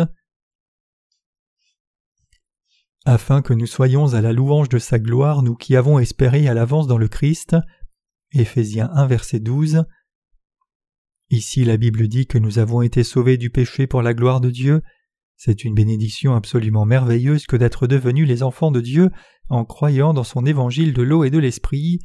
[3.04, 6.54] Afin que nous soyons à la louange de sa gloire, nous qui avons espéré à
[6.54, 7.56] l'avance dans le Christ.
[8.32, 9.84] Éphésiens 1 verset 12.
[11.30, 14.50] Ici la Bible dit que nous avons été sauvés du péché pour la gloire de
[14.50, 14.82] Dieu.
[15.36, 19.10] C'est une bénédiction absolument merveilleuse que d'être devenus les enfants de Dieu
[19.48, 22.00] en croyant dans son évangile de l'eau et de l'esprit.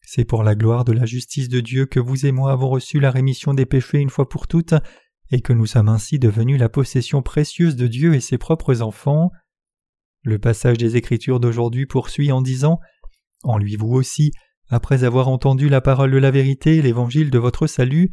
[0.00, 2.98] C'est pour la gloire de la justice de Dieu que vous et moi avons reçu
[2.98, 4.74] la rémission des péchés une fois pour toutes,
[5.30, 9.30] et que nous sommes ainsi devenus la possession précieuse de Dieu et ses propres enfants.
[10.22, 12.80] Le passage des Écritures d'aujourd'hui poursuit en disant
[13.44, 14.32] En lui vous aussi,
[14.68, 18.10] après avoir entendu la parole de la vérité, l'évangile de votre salut,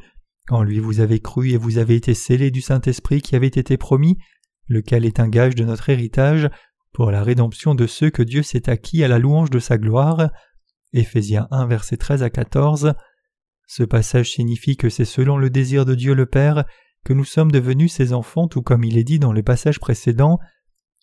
[0.50, 3.78] en lui vous avez cru et vous avez été scellés du Saint-Esprit qui avait été
[3.78, 4.18] promis,
[4.68, 6.50] lequel est un gage de notre héritage,
[6.94, 10.32] pour la rédemption de ceux que Dieu s'est acquis à la louange de sa gloire.
[10.94, 12.94] Éphésiens 1 versets 13 à 14.
[13.68, 16.66] Ce passage signifie que c'est selon le désir de Dieu le Père
[17.06, 20.40] que nous sommes devenus ses enfants tout comme il est dit dans le passage précédent.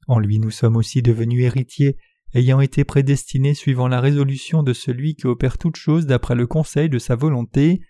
[0.09, 1.97] En lui nous sommes aussi devenus héritiers,
[2.35, 6.89] ayant été prédestinés suivant la résolution de celui qui opère toutes choses d'après le conseil
[6.89, 7.81] de sa volonté.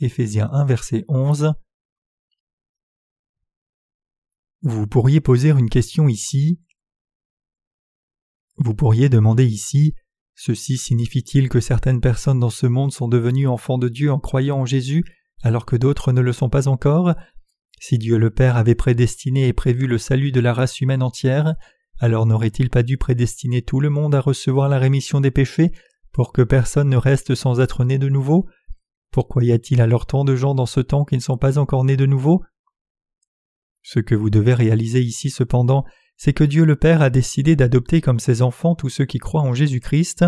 [0.00, 1.54] Éphésiens 1 verset 11.
[4.66, 6.58] Vous pourriez poser une question ici.
[8.56, 9.94] Vous pourriez demander ici
[10.36, 14.60] Ceci signifie-t-il que certaines personnes dans ce monde sont devenues enfants de Dieu en croyant
[14.60, 15.04] en Jésus
[15.42, 17.14] alors que d'autres ne le sont pas encore?
[17.78, 21.54] Si Dieu le Père avait prédestiné et prévu le salut de la race humaine entière,
[21.98, 25.72] alors n'aurait-il pas dû prédestiner tout le monde à recevoir la rémission des péchés
[26.10, 28.48] pour que personne ne reste sans être né de nouveau?
[29.10, 31.84] Pourquoi y a-t-il alors tant de gens dans ce temps qui ne sont pas encore
[31.84, 32.42] nés de nouveau?
[33.84, 35.84] Ce que vous devez réaliser ici cependant,
[36.16, 39.42] c'est que Dieu le Père a décidé d'adopter comme ses enfants tous ceux qui croient
[39.42, 40.24] en Jésus-Christ.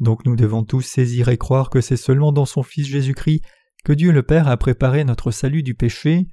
[0.00, 3.42] Donc nous devons tous saisir et croire que c'est seulement dans son Fils Jésus-Christ
[3.84, 6.28] que Dieu le Père a préparé notre salut du péché.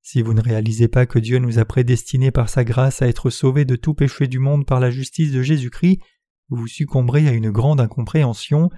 [0.00, 3.28] Si vous ne réalisez pas que Dieu nous a prédestinés par sa grâce à être
[3.28, 5.98] sauvés de tout péché du monde par la justice de Jésus-Christ,
[6.50, 8.70] vous succomberez à une grande incompréhension.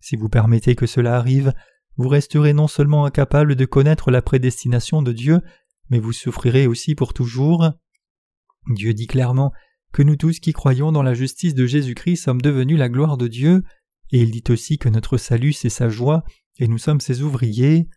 [0.00, 1.52] Si vous permettez que cela arrive,
[1.98, 5.40] vous resterez non seulement incapable de connaître la prédestination de Dieu,
[5.92, 7.70] mais vous souffrirez aussi pour toujours.
[8.66, 9.52] Dieu dit clairement
[9.92, 13.28] que nous tous qui croyons dans la justice de Jésus-Christ sommes devenus la gloire de
[13.28, 13.62] Dieu,
[14.10, 16.24] et il dit aussi que notre salut c'est sa joie,
[16.58, 17.90] et nous sommes ses ouvriers.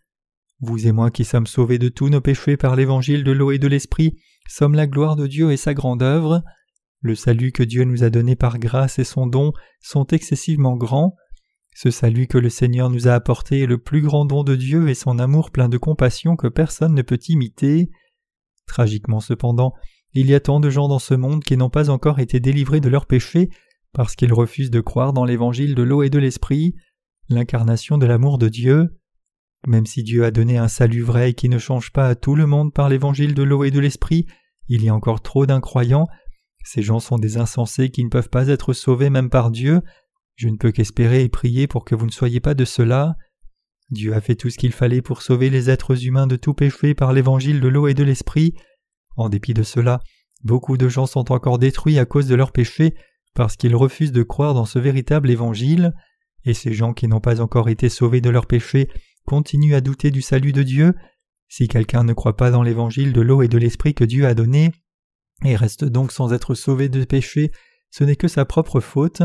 [0.60, 3.58] Vous et moi qui sommes sauvés de tous nos péchés par l'évangile de l'eau et
[3.58, 6.42] de l'esprit, sommes la gloire de Dieu et sa grande œuvre.
[7.00, 11.16] Le salut que Dieu nous a donné par grâce et son don sont excessivement grands.
[11.78, 14.88] Ce salut que le Seigneur nous a apporté est le plus grand don de Dieu
[14.88, 17.90] et son amour plein de compassion que personne ne peut imiter.
[18.66, 19.74] Tragiquement cependant,
[20.14, 22.80] il y a tant de gens dans ce monde qui n'ont pas encore été délivrés
[22.80, 23.50] de leurs péchés
[23.92, 26.76] parce qu'ils refusent de croire dans l'évangile de l'eau et de l'esprit,
[27.28, 28.98] l'incarnation de l'amour de Dieu.
[29.66, 32.46] Même si Dieu a donné un salut vrai qui ne change pas à tout le
[32.46, 34.24] monde par l'évangile de l'eau et de l'esprit,
[34.68, 36.08] il y a encore trop d'incroyants.
[36.64, 39.82] Ces gens sont des insensés qui ne peuvent pas être sauvés même par Dieu.
[40.36, 43.16] Je ne peux qu'espérer et prier pour que vous ne soyez pas de cela.
[43.90, 46.94] Dieu a fait tout ce qu'il fallait pour sauver les êtres humains de tout péché
[46.94, 48.54] par l'évangile de l'eau et de l'esprit.
[49.16, 50.00] En dépit de cela,
[50.44, 52.94] beaucoup de gens sont encore détruits à cause de leurs péchés
[53.34, 55.92] parce qu'ils refusent de croire dans ce véritable évangile,
[56.44, 58.88] et ces gens qui n'ont pas encore été sauvés de leurs péchés
[59.26, 60.94] continuent à douter du salut de Dieu.
[61.48, 64.34] Si quelqu'un ne croit pas dans l'évangile de l'eau et de l'esprit que Dieu a
[64.34, 64.72] donné,
[65.44, 67.52] et reste donc sans être sauvé de péché,
[67.90, 69.22] ce n'est que sa propre faute.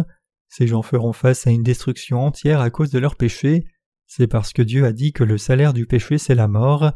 [0.52, 3.64] Ces gens feront face à une destruction entière à cause de leurs péchés.
[4.06, 6.92] C'est parce que Dieu a dit que le salaire du péché c'est la mort.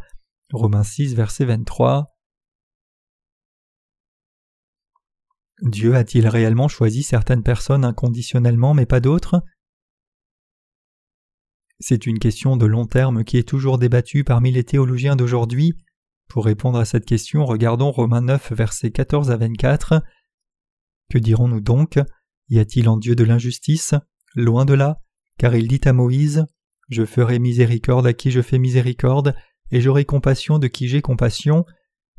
[0.51, 2.13] Romains 6, verset 23.
[5.61, 9.41] Dieu a-t-il réellement choisi certaines personnes inconditionnellement mais pas d'autres?
[11.79, 15.77] C'est une question de long terme qui est toujours débattue parmi les théologiens d'aujourd'hui.
[16.27, 20.03] Pour répondre à cette question, regardons Romains 9 versets 14 à 24.
[21.09, 21.99] Que dirons-nous donc?
[22.49, 23.95] Y a-t-il en Dieu de l'injustice?
[24.35, 24.99] Loin de là,
[25.37, 26.45] car il dit à Moïse
[26.89, 29.35] Je ferai miséricorde à qui je fais miséricorde,
[29.71, 31.65] et j'aurai compassion de qui j'ai compassion.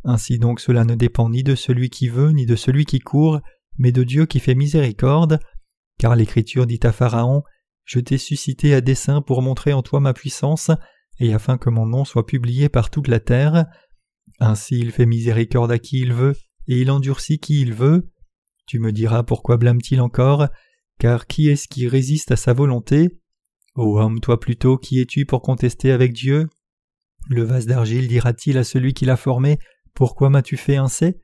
[0.05, 3.41] Ainsi donc cela ne dépend ni de celui qui veut, ni de celui qui court,
[3.79, 5.39] mais de Dieu qui fait miséricorde,
[5.99, 7.43] car l'Écriture dit à Pharaon
[7.85, 10.71] Je t'ai suscité à dessein pour montrer en toi ma puissance,
[11.19, 13.67] et afin que mon nom soit publié par toute la terre.
[14.39, 16.35] Ainsi il fait miséricorde à qui il veut,
[16.69, 18.11] et il endurcit qui il veut.
[18.67, 20.49] Tu me diras pourquoi blâme-t-il encore
[20.99, 23.11] Car qui est-ce qui résiste à sa volonté?
[23.75, 26.49] Ô homme, toi plutôt, qui es-tu pour contester avec Dieu?
[27.29, 29.59] Le vase d'argile dira-t-il à celui qui l'a formé
[29.97, 31.15] pourquoi m'as-tu fait ainsi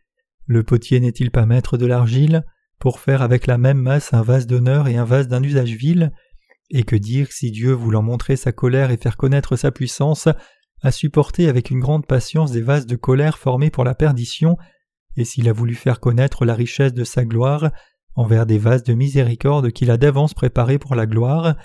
[0.46, 2.42] Le potier n'est-il pas maître de l'argile
[2.78, 6.10] pour faire avec la même masse un vase d'honneur et un vase d'un usage vil?
[6.70, 10.26] Et que dire si Dieu, voulant montrer sa colère et faire connaître sa puissance,
[10.80, 14.56] a supporté avec une grande patience des vases de colère formés pour la perdition,
[15.16, 17.70] et s'il a voulu faire connaître la richesse de sa gloire
[18.14, 21.56] envers des vases de miséricorde qu'il a d'avance préparés pour la gloire,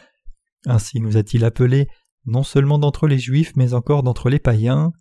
[0.65, 1.87] ainsi nous a-t-il appelés
[2.25, 4.91] non seulement d'entre les Juifs mais encore d'entre les païens.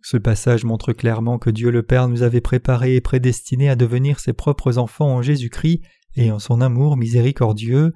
[0.00, 4.20] Ce passage montre clairement que Dieu le Père nous avait préparés et prédestinés à devenir
[4.20, 5.82] ses propres enfants en Jésus-Christ
[6.14, 7.92] et en son amour miséricordieux.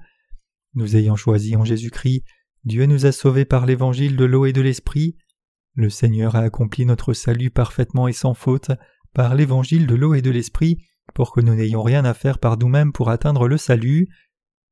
[0.75, 2.25] Nous ayant choisis en Jésus-Christ,
[2.65, 5.17] Dieu nous a sauvés par l'évangile de l'eau et de l'esprit.
[5.75, 8.71] Le Seigneur a accompli notre salut parfaitement et sans faute
[9.15, 10.79] par l'évangile de l'eau et de l'esprit
[11.15, 14.09] pour que nous n'ayons rien à faire par nous-mêmes pour atteindre le salut.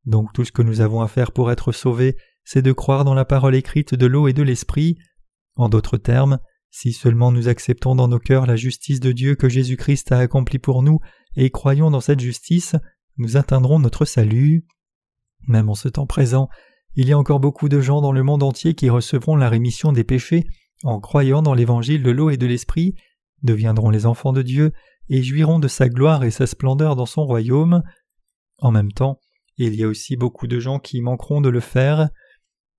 [0.04, 3.14] Donc tout ce que nous avons à faire pour être sauvés, c'est de croire dans
[3.14, 4.98] la parole écrite de l'eau et de l'esprit.
[5.56, 6.38] En d'autres termes,
[6.70, 10.58] si seulement nous acceptons dans nos cœurs la justice de Dieu que Jésus-Christ a accomplie
[10.58, 11.00] pour nous
[11.36, 12.76] et croyons dans cette justice,
[13.16, 14.66] nous atteindrons notre salut.
[15.48, 16.48] Même en ce temps présent,
[16.94, 19.92] il y a encore beaucoup de gens dans le monde entier qui recevront la rémission
[19.92, 20.46] des péchés
[20.84, 22.94] en croyant dans l'évangile de l'eau et de l'esprit,
[23.42, 24.72] deviendront les enfants de Dieu
[25.08, 27.82] et jouiront de sa gloire et sa splendeur dans son royaume.
[28.58, 29.18] En même temps,
[29.56, 32.08] il y a aussi beaucoup de gens qui manqueront de le faire.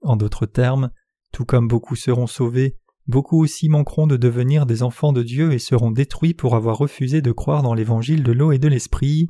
[0.02, 0.92] En d'autres termes,
[1.32, 2.78] tout comme beaucoup seront sauvés,
[3.08, 7.22] beaucoup aussi manqueront de devenir des enfants de Dieu et seront détruits pour avoir refusé
[7.22, 9.28] de croire dans l'évangile de l'eau et de l'esprit.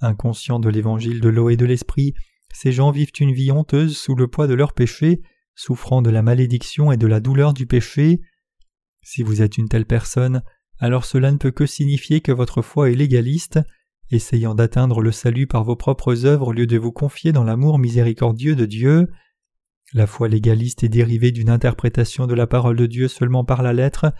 [0.00, 2.14] Inconscients de l'évangile de l'eau et de l'esprit,
[2.52, 5.22] ces gens vivent une vie honteuse sous le poids de leurs péchés,
[5.58, 8.20] souffrant de la malédiction et de la douleur du péché.
[9.02, 10.42] Si vous êtes une telle personne,
[10.78, 13.58] alors cela ne peut que signifier que votre foi est légaliste,
[14.12, 17.80] essayant d'atteindre le salut par vos propres œuvres au lieu de vous confier dans l'amour
[17.80, 19.08] miséricordieux de Dieu.
[19.92, 23.72] La foi légaliste est dérivée d'une interprétation de la parole de Dieu seulement par la
[23.72, 24.12] lettre,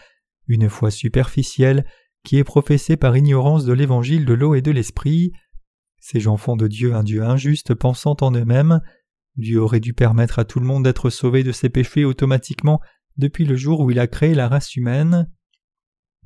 [0.49, 1.85] une foi superficielle
[2.25, 5.31] qui est professée par ignorance de l'évangile de l'eau et de l'esprit.
[6.01, 8.81] Ces gens font de Dieu un Dieu injuste pensant en eux-mêmes.
[9.39, 12.81] Dieu aurait dû permettre à tout le monde d'être sauvé de ses péchés automatiquement
[13.17, 15.31] depuis le jour où il a créé la race humaine.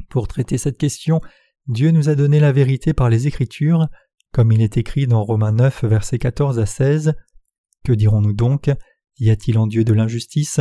[0.08, 1.20] Pour traiter cette question,
[1.66, 3.86] Dieu nous a donné la vérité par les Écritures,
[4.32, 7.14] comme il est écrit dans Romains 9, versets 14 à 16.
[7.84, 8.70] Que dirons-nous donc?
[9.18, 10.60] Y a-t-il en Dieu de l'injustice?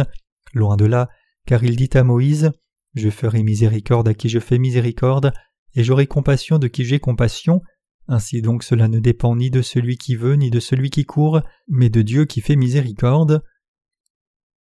[0.53, 1.09] Loin de là,
[1.45, 2.51] car il dit à Moïse
[2.95, 5.31] Je ferai miséricorde à qui je fais miséricorde,
[5.73, 7.61] et j'aurai compassion de qui j'ai compassion.
[8.07, 11.41] Ainsi donc cela ne dépend ni de celui qui veut ni de celui qui court,
[11.67, 13.43] mais de Dieu qui fait miséricorde.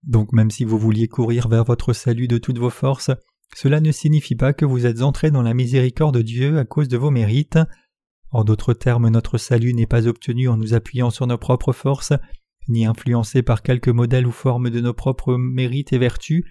[0.02, 3.10] Donc même si vous vouliez courir vers votre salut de toutes vos forces,
[3.56, 6.88] cela ne signifie pas que vous êtes entré dans la miséricorde de Dieu à cause
[6.88, 7.58] de vos mérites.
[8.30, 12.12] En d'autres termes, notre salut n'est pas obtenu en nous appuyant sur nos propres forces,
[12.68, 16.44] ni influencé par quelque modèle ou forme de nos propres mérites et vertus.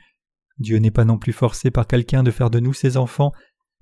[0.58, 3.32] Dieu n'est pas non plus forcé par quelqu'un de faire de nous ses enfants,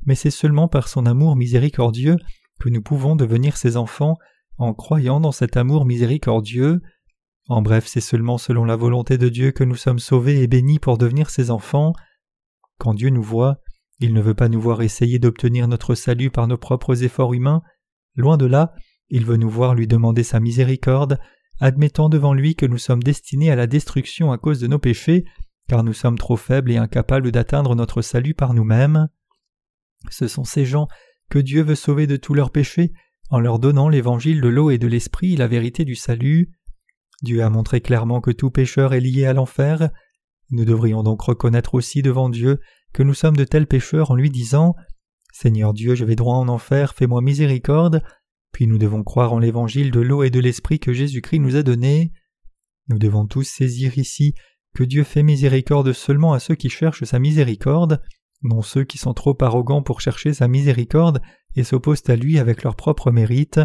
[0.06, 2.18] mais c'est seulement par son amour miséricordieux
[2.60, 4.18] que nous pouvons devenir ses enfants
[4.58, 6.82] en croyant dans cet amour miséricordieux.
[7.48, 10.80] En bref, c'est seulement selon la volonté de Dieu que nous sommes sauvés et bénis
[10.80, 11.94] pour devenir ses enfants.
[12.78, 13.60] Quand Dieu nous voit,
[14.00, 17.62] il ne veut pas nous voir essayer d'obtenir notre salut par nos propres efforts humains,
[18.16, 18.74] loin de là,
[19.10, 21.20] il veut nous voir lui demander sa miséricorde,
[21.60, 25.26] admettant devant lui que nous sommes destinés à la destruction à cause de nos péchés,
[25.68, 29.08] car nous sommes trop faibles et incapables d'atteindre notre salut par nous-mêmes.
[30.10, 30.88] Ce sont ces gens
[31.30, 32.94] que Dieu veut sauver de tous leurs péchés
[33.30, 36.52] en leur donnant l'évangile de l'eau et de l'esprit, la vérité du salut.
[37.24, 39.90] Dieu a montré clairement que tout pécheur est lié à l'enfer.
[40.52, 42.60] Nous devrions donc reconnaître aussi devant Dieu
[42.94, 44.76] que nous sommes de tels pécheurs en lui disant
[45.34, 48.02] Seigneur Dieu, je vais droit en enfer, fais-moi miséricorde.
[48.52, 51.64] Puis nous devons croire en l'évangile de l'eau et de l'esprit que Jésus-Christ nous a
[51.64, 52.14] donné.
[52.88, 54.34] Nous devons tous saisir ici
[54.76, 58.02] que Dieu fait miséricorde seulement à ceux qui cherchent sa miséricorde,
[58.46, 61.22] non ceux qui sont trop arrogants pour chercher sa miséricorde
[61.56, 63.60] et s'opposent à lui avec leur propre mérite.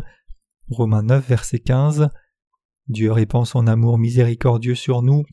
[0.68, 2.10] Romains 9, verset 15.
[2.88, 5.24] Dieu répand son amour miséricordieux sur nous,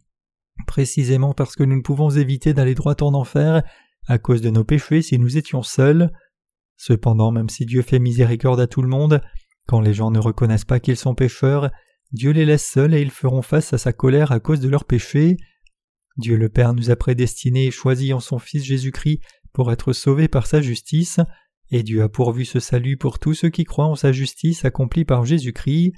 [0.67, 3.63] précisément parce que nous ne pouvons éviter d'aller droit en enfer
[4.07, 6.11] à cause de nos péchés si nous étions seuls.
[6.75, 9.21] Cependant, même si Dieu fait miséricorde à tout le monde,
[9.67, 11.71] quand les gens ne reconnaissent pas qu'ils sont pécheurs,
[12.11, 14.85] Dieu les laisse seuls et ils feront face à sa colère à cause de leurs
[14.85, 15.37] péchés.
[16.17, 19.19] Dieu le Père nous a prédestinés et choisis en son Fils Jésus-Christ
[19.58, 21.20] pour être sauvés par sa justice,
[21.72, 25.03] et Dieu a pourvu ce salut pour tous ceux qui croient en sa justice accomplie
[25.03, 25.93] par Jésus-Christ.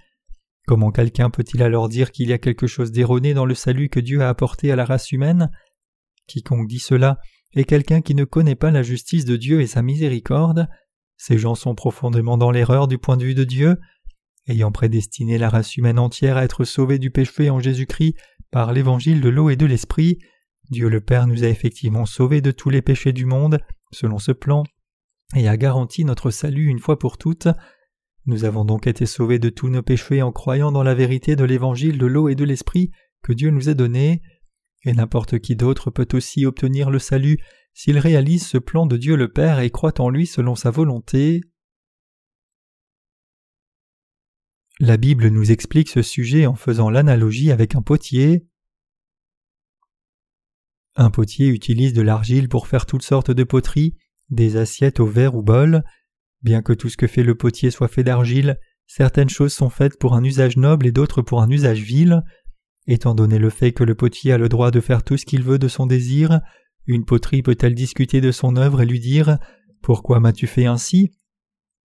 [0.66, 4.00] Comment quelqu'un peut-il alors dire qu'il y a quelque chose d'erroné dans le salut que
[4.00, 5.52] Dieu a apporté à la race humaine?
[6.26, 7.20] Quiconque dit cela
[7.54, 10.70] est quelqu'un qui ne connaît pas la justice de Dieu et sa miséricorde.
[11.18, 13.76] Ces gens sont profondément dans l'erreur du point de vue de Dieu.
[14.48, 18.16] Ayant prédestiné la race humaine entière à être sauvée du péché en Jésus-Christ
[18.52, 20.18] par l'évangile de l'eau et de l'esprit,
[20.70, 23.60] Dieu le Père nous a effectivement sauvés de tous les péchés du monde,
[23.92, 24.64] selon ce plan,
[25.36, 27.48] et a garanti notre salut une fois pour toutes.
[28.26, 31.44] Nous avons donc été sauvés de tous nos péchés en croyant dans la vérité de
[31.44, 32.92] l'évangile de l'eau et de l'esprit
[33.24, 34.22] que Dieu nous a donné,
[34.84, 37.40] et n'importe qui d'autre peut aussi obtenir le salut
[37.74, 41.42] s'il réalise ce plan de Dieu le Père et croit en lui selon sa volonté.
[44.80, 48.49] La Bible nous explique ce sujet en faisant l'analogie avec un potier.
[50.96, 53.96] Un potier utilise de l'argile pour faire toutes sortes de poteries,
[54.30, 55.84] des assiettes au verre ou bol.
[56.42, 60.00] Bien que tout ce que fait le potier soit fait d'argile, certaines choses sont faites
[60.00, 62.22] pour un usage noble et d'autres pour un usage vil.
[62.88, 65.44] Étant donné le fait que le potier a le droit de faire tout ce qu'il
[65.44, 66.40] veut de son désir,
[66.88, 69.38] une poterie peut-elle discuter de son œuvre et lui dire
[69.82, 71.12] Pourquoi m'as-tu fait ainsi?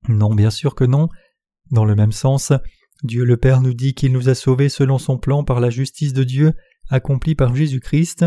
[0.09, 1.09] Non, bien sûr que non.
[1.71, 2.53] Dans le même sens,
[3.03, 6.15] Dieu le Père nous dit qu'il nous a sauvés selon son plan par la justice
[6.15, 6.55] de Dieu
[6.89, 8.25] accomplie par Jésus-Christ.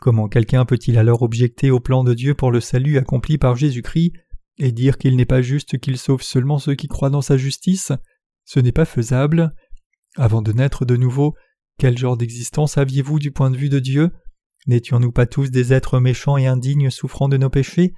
[0.00, 4.14] Comment quelqu'un peut-il alors objecter au plan de Dieu pour le salut accompli par Jésus-Christ
[4.58, 7.92] et dire qu'il n'est pas juste qu'il sauve seulement ceux qui croient dans sa justice,
[8.44, 9.54] ce n'est pas faisable.
[10.16, 11.34] Avant de naître de nouveau,
[11.78, 14.10] quel genre d'existence aviez-vous du point de vue de Dieu?
[14.66, 17.92] N'étions-nous pas tous des êtres méchants et indignes souffrant de nos péchés?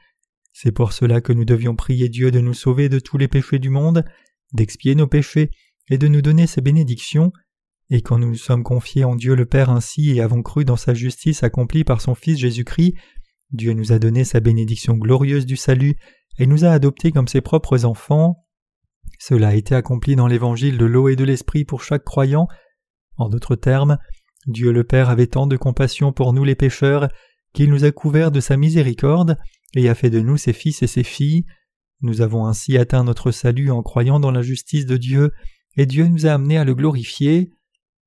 [0.53, 3.59] C'est pour cela que nous devions prier Dieu de nous sauver de tous les péchés
[3.59, 4.05] du monde,
[4.53, 5.51] d'expier nos péchés
[5.91, 7.33] et de nous donner ses bénédictions,
[7.93, 10.77] et quand nous nous sommes confiés en Dieu le Père ainsi et avons cru dans
[10.77, 12.95] sa justice accomplie par son Fils Jésus-Christ,
[13.51, 15.97] Dieu nous a donné sa bénédiction glorieuse du salut
[16.39, 18.47] et nous a adoptés comme ses propres enfants.
[19.19, 22.49] Cela a été accompli dans l'évangile de l'eau et de l'esprit pour chaque croyant.
[23.19, 23.99] En d'autres termes,
[24.47, 27.09] Dieu le Père avait tant de compassion pour nous les pécheurs
[27.53, 29.37] qu'il nous a couverts de sa miséricorde
[29.75, 31.45] et a fait de nous ses fils et ses filles.
[32.01, 35.33] Nous avons ainsi atteint notre salut en croyant dans la justice de Dieu,
[35.77, 37.53] et Dieu nous a amenés à le glorifier.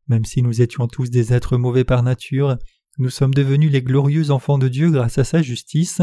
[0.08, 2.58] Même si nous étions tous des êtres mauvais par nature,
[2.98, 6.02] nous sommes devenus les glorieux enfants de Dieu grâce à sa justice.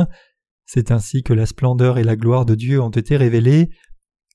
[0.66, 3.70] C'est ainsi que la splendeur et la gloire de Dieu ont été révélées.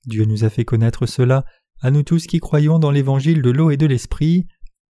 [0.06, 1.46] Dieu nous a fait connaître cela
[1.82, 4.48] à nous tous qui croyons dans l'évangile de l'eau et de l'esprit.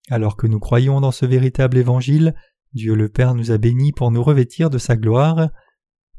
[0.08, 2.34] Alors que nous croyons dans ce véritable évangile,
[2.72, 5.50] Dieu le Père nous a bénis pour nous revêtir de sa gloire.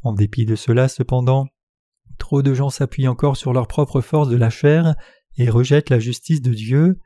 [0.03, 1.47] En dépit de cela, cependant,
[2.17, 4.95] trop de gens s'appuient encore sur leur propre force de la chair
[5.37, 6.99] et rejettent la justice de Dieu.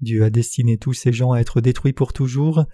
[0.00, 2.64] Dieu a destiné tous ces gens à être détruits pour toujours.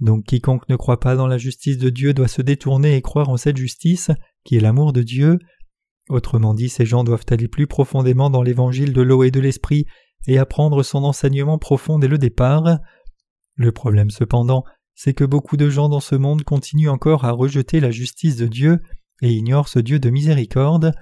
[0.00, 3.28] Donc quiconque ne croit pas dans la justice de Dieu doit se détourner et croire
[3.28, 4.10] en cette justice,
[4.44, 5.38] qui est l'amour de Dieu.
[6.08, 9.86] Autrement dit, ces gens doivent aller plus profondément dans l'évangile de l'eau et de l'esprit
[10.26, 12.78] et apprendre son enseignement profond dès le départ.
[13.56, 14.64] Le problème cependant,
[14.94, 18.46] c'est que beaucoup de gens dans ce monde continuent encore à rejeter la justice de
[18.46, 18.80] Dieu
[19.22, 20.92] et ignorent ce Dieu de miséricorde.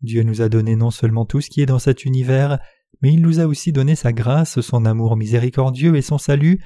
[0.00, 2.58] Dieu nous a donné non seulement tout ce qui est dans cet univers,
[3.02, 6.62] mais il nous a aussi donné sa grâce, son amour miséricordieux et son salut.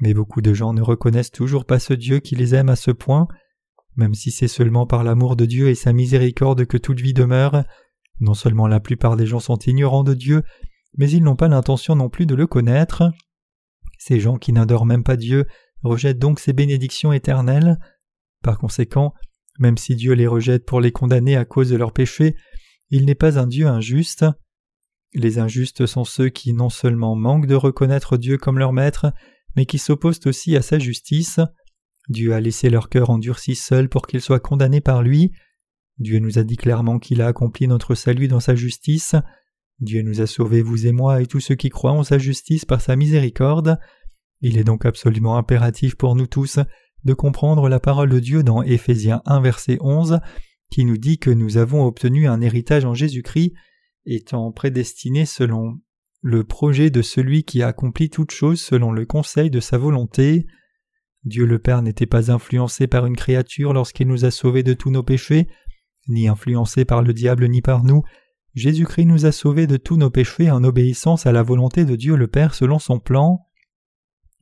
[0.00, 2.90] Mais beaucoup de gens ne reconnaissent toujours pas ce Dieu qui les aime à ce
[2.90, 3.28] point.
[3.96, 7.64] Même si c'est seulement par l'amour de Dieu et sa miséricorde que toute vie demeure,
[8.20, 10.42] non seulement la plupart des gens sont ignorants de Dieu,
[10.96, 13.10] mais ils n'ont pas l'intention non plus de le connaître.
[13.98, 15.46] Ces gens qui n'adorent même pas Dieu
[15.82, 17.78] rejettent donc ses bénédictions éternelles.
[18.42, 19.14] Par conséquent,
[19.58, 22.36] même si Dieu les rejette pour les condamner à cause de leurs péchés,
[22.90, 24.26] il n'est pas un Dieu injuste.
[25.14, 29.12] Les injustes sont ceux qui non seulement manquent de reconnaître Dieu comme leur maître,
[29.56, 31.40] mais qui s'opposent aussi à sa justice.
[32.08, 35.32] Dieu a laissé leur cœur endurci seul pour qu'ils soient condamnés par lui.
[35.98, 39.16] Dieu nous a dit clairement qu'il a accompli notre salut dans sa justice.
[39.80, 42.64] Dieu nous a sauvés, vous et moi, et tous ceux qui croient en sa justice
[42.64, 43.78] par sa miséricorde.
[44.40, 46.58] Il est donc absolument impératif pour nous tous
[47.04, 50.20] de comprendre la parole de Dieu dans Éphésiens 1 verset 11
[50.70, 53.52] qui nous dit que nous avons obtenu un héritage en Jésus-Christ
[54.06, 55.78] étant prédestiné selon
[56.22, 60.46] le projet de celui qui a accompli toutes choses selon le conseil de sa volonté.
[61.24, 64.90] Dieu le Père n'était pas influencé par une créature lorsqu'il nous a sauvés de tous
[64.90, 65.48] nos péchés,
[66.08, 68.02] ni influencé par le diable ni par nous.
[68.54, 72.16] Jésus-Christ nous a sauvés de tous nos péchés en obéissance à la volonté de Dieu
[72.16, 73.46] le Père selon son plan.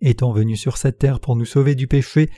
[0.00, 2.30] Étant venu sur cette terre pour nous sauver du péché,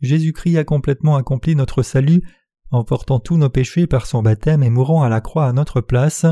[0.00, 2.22] Jésus-Christ a complètement accompli notre salut
[2.70, 5.80] en portant tous nos péchés par son baptême et mourant à la croix à notre
[5.80, 6.26] place.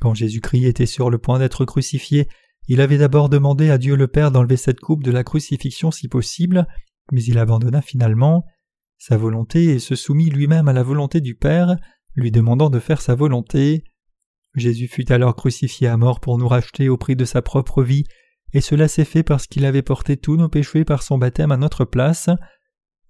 [0.00, 2.26] Quand Jésus-Christ était sur le point d'être crucifié,
[2.68, 6.08] il avait d'abord demandé à Dieu le Père d'enlever cette coupe de la crucifixion si
[6.08, 6.66] possible,
[7.12, 8.44] mais il abandonna finalement
[8.96, 11.76] sa volonté et se soumit lui-même à la volonté du Père,
[12.14, 13.84] lui demandant de faire sa volonté.
[14.54, 18.04] Jésus fut alors crucifié à mort pour nous racheter au prix de sa propre vie,
[18.52, 21.56] et cela s'est fait parce qu'il avait porté tous nos péchés par son baptême à
[21.56, 22.30] notre place.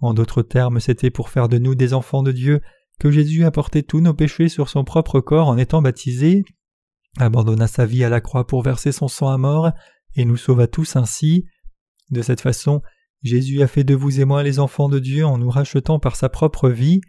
[0.01, 2.61] En d'autres termes, c'était pour faire de nous des enfants de Dieu
[2.99, 6.45] que Jésus a porté tous nos péchés sur son propre corps en étant baptisé
[7.19, 9.71] abandonna sa vie à la croix pour verser son sang à mort,
[10.15, 11.47] et nous sauva tous ainsi.
[12.11, 12.83] De cette façon,
[13.23, 16.17] Jésus a fait de vous et moi les enfants de Dieu en nous rachetant par
[16.17, 17.01] sa propre vie.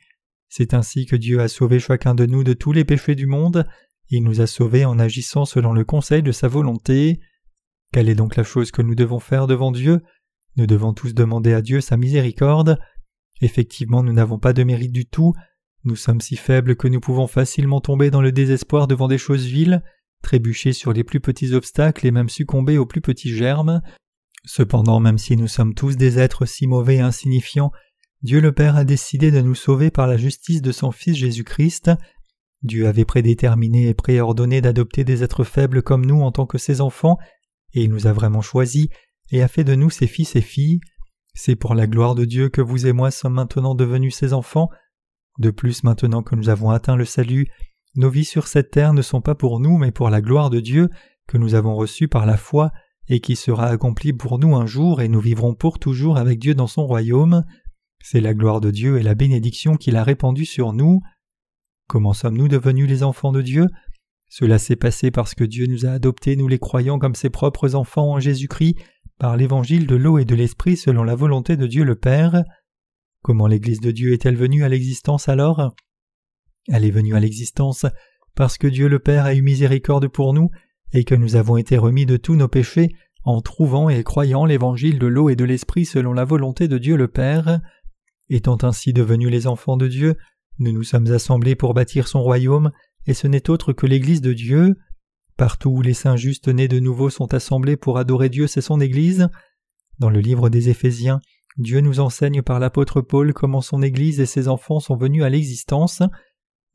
[0.50, 3.66] C'est ainsi que Dieu a sauvé chacun de nous de tous les péchés du monde,
[4.14, 7.22] il nous a sauvés en agissant selon le conseil de sa volonté.
[7.94, 10.02] Quelle est donc la chose que nous devons faire devant Dieu?
[10.58, 12.78] Nous devons tous demander à Dieu sa miséricorde.
[13.40, 15.34] Effectivement, nous n'avons pas de mérite du tout,
[15.84, 19.46] nous sommes si faibles que nous pouvons facilement tomber dans le désespoir devant des choses
[19.46, 19.84] viles,
[20.22, 23.82] trébucher sur les plus petits obstacles et même succomber aux plus petits germes.
[24.46, 27.72] Cependant, même si nous sommes tous des êtres si mauvais et insignifiants,
[28.22, 31.92] Dieu le Père a décidé de nous sauver par la justice de son Fils Jésus-Christ.
[32.62, 36.82] Dieu avait prédéterminé et préordonné d'adopter des êtres faibles comme nous en tant que ses
[36.82, 37.18] enfants,
[37.74, 38.88] et il nous a vraiment choisis
[39.32, 40.80] et a fait de nous ses fils et filles.
[41.34, 44.70] C'est pour la gloire de Dieu que vous et moi sommes maintenant devenus ses enfants,
[45.40, 47.48] de plus, maintenant que nous avons atteint le salut,
[47.96, 50.60] nos vies sur cette terre ne sont pas pour nous, mais pour la gloire de
[50.60, 50.90] Dieu,
[51.28, 52.72] que nous avons reçue par la foi,
[53.08, 56.56] et qui sera accomplie pour nous un jour, et nous vivrons pour toujours avec Dieu
[56.56, 57.44] dans son royaume.
[58.04, 61.02] C'est la gloire de Dieu et la bénédiction qu'il a répandue sur nous.
[61.88, 63.68] Comment sommes-nous devenus les enfants de Dieu?
[64.30, 67.76] Cela s'est passé parce que Dieu nous a adoptés, nous les croyants, comme ses propres
[67.76, 68.78] enfants en Jésus-Christ,
[69.20, 72.44] par l'évangile de l'eau et de l'esprit selon la volonté de Dieu le Père.
[73.22, 75.76] Comment l'Église de Dieu est-elle venue à l'existence alors?
[76.68, 77.86] Elle est venue à l'existence
[78.36, 80.50] parce que Dieu le Père a eu miséricorde pour nous
[80.94, 82.90] et que nous avons été remis de tous nos péchés
[83.24, 86.96] en trouvant et croyant l'évangile de l'eau et de l'esprit selon la volonté de Dieu
[86.96, 87.62] le Père.
[88.30, 90.16] Étant ainsi devenus les enfants de Dieu,
[90.60, 92.72] nous nous sommes assemblés pour bâtir son royaume,
[93.06, 94.76] et ce n'est autre que l'Église de Dieu.
[95.38, 98.80] Partout où les saints justes nés de nouveau sont assemblés pour adorer Dieu, c'est son
[98.80, 99.28] Église.
[100.00, 101.20] Dans le livre des Éphésiens,
[101.58, 105.30] Dieu nous enseigne par l'apôtre Paul comment son Église et ses enfants sont venus à
[105.30, 106.02] l'existence.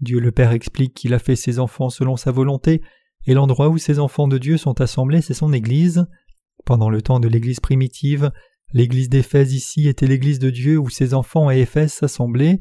[0.01, 2.83] Dieu le Père explique qu'il a fait ses enfants selon sa volonté,
[3.27, 6.07] et l'endroit où ces enfants de Dieu sont assemblés, c'est son Église.
[6.65, 8.31] Pendant le temps de l'Église primitive,
[8.73, 12.59] l'Église d'Éphèse ici était l'Église de Dieu où ses enfants à Éphèse s'assemblaient.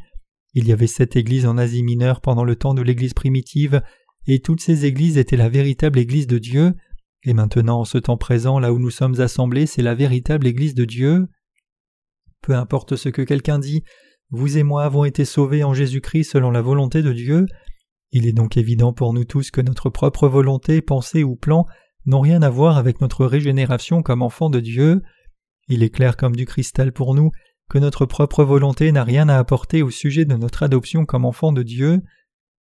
[0.54, 3.82] Il y avait sept églises en Asie mineure pendant le temps de l'Église primitive,
[4.26, 6.74] et toutes ces églises étaient la véritable Église de Dieu,
[7.24, 10.76] et maintenant en ce temps présent là où nous sommes assemblés c'est la véritable Église
[10.76, 11.28] de Dieu.
[12.46, 13.84] Peu importe ce que quelqu'un dit,
[14.30, 17.48] vous et moi avons été sauvés en Jésus-Christ selon la volonté de Dieu.
[18.12, 21.66] Il est donc évident pour nous tous que notre propre volonté, pensée ou plan
[22.06, 25.02] n'ont rien à voir avec notre régénération comme enfants de Dieu.
[25.70, 27.32] Il est clair comme du cristal pour nous
[27.68, 31.52] que notre propre volonté n'a rien à apporter au sujet de notre adoption comme enfants
[31.52, 32.04] de Dieu.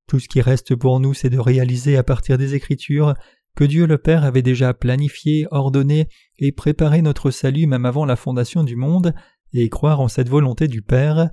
[0.08, 3.14] Tout ce qui reste pour nous, c'est de réaliser à partir des Écritures
[3.56, 6.08] que Dieu le Père avait déjà planifié, ordonné
[6.40, 9.14] et préparé notre salut même avant la fondation du monde,
[9.62, 11.30] et croire en cette volonté du Père.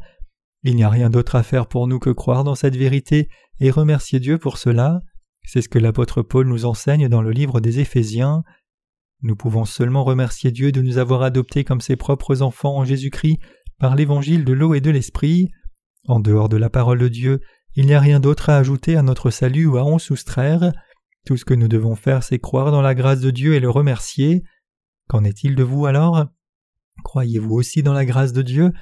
[0.62, 3.28] Il n'y a rien d'autre à faire pour nous que croire dans cette vérité
[3.60, 5.00] et remercier Dieu pour cela.
[5.44, 8.44] C'est ce que l'apôtre Paul nous enseigne dans le livre des Éphésiens.
[9.22, 13.38] Nous pouvons seulement remercier Dieu de nous avoir adoptés comme ses propres enfants en Jésus-Christ
[13.78, 15.50] par l'évangile de l'eau et de l'esprit.
[16.06, 17.40] En dehors de la parole de Dieu,
[17.74, 20.72] il n'y a rien d'autre à ajouter à notre salut ou à en soustraire.
[21.24, 23.70] Tout ce que nous devons faire, c'est croire dans la grâce de Dieu et le
[23.70, 24.42] remercier.
[25.08, 26.26] Qu'en est-il de vous alors?
[27.02, 28.72] Croyez-vous aussi dans la grâce de Dieu?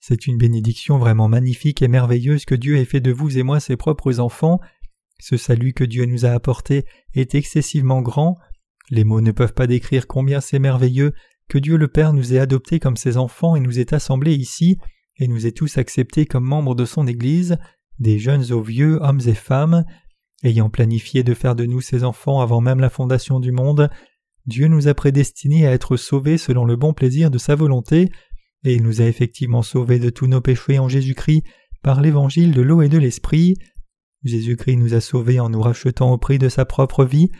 [0.00, 3.60] C'est une bénédiction vraiment magnifique et merveilleuse que Dieu ait fait de vous et moi
[3.60, 4.60] ses propres enfants.
[5.20, 8.36] Ce salut que Dieu nous a apporté est excessivement grand.
[8.90, 11.12] Les mots ne peuvent pas décrire combien c'est merveilleux
[11.50, 14.78] que Dieu le Père nous ait adoptés comme ses enfants et nous ait assemblés ici,
[15.18, 17.58] et nous ait tous acceptés comme membres de son Église,
[17.98, 19.84] des jeunes aux vieux, hommes et femmes.
[20.42, 23.90] Ayant planifié de faire de nous ses enfants avant même la fondation du monde,
[24.46, 28.10] Dieu nous a prédestinés à être sauvés selon le bon plaisir de sa volonté,
[28.64, 31.42] et il nous a effectivement sauvés de tous nos péchés en Jésus-Christ
[31.82, 33.56] par l'évangile de l'eau et de l'esprit.
[34.24, 37.30] Jésus-Christ nous a sauvés en nous rachetant au prix de sa propre vie,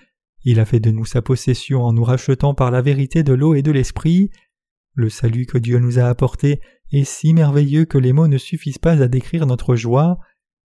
[0.45, 3.55] il a fait de nous sa possession en nous rachetant par la vérité de l'eau
[3.55, 4.31] et de l'esprit.
[4.95, 6.61] Le salut que Dieu nous a apporté
[6.93, 10.19] est si merveilleux que les mots ne suffisent pas à décrire notre joie.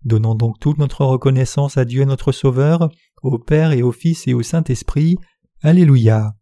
[0.05, 2.89] Donnons donc toute notre reconnaissance à Dieu notre Sauveur,
[3.21, 5.17] au Père et au Fils et au Saint-Esprit.
[5.66, 6.36] Alléluia.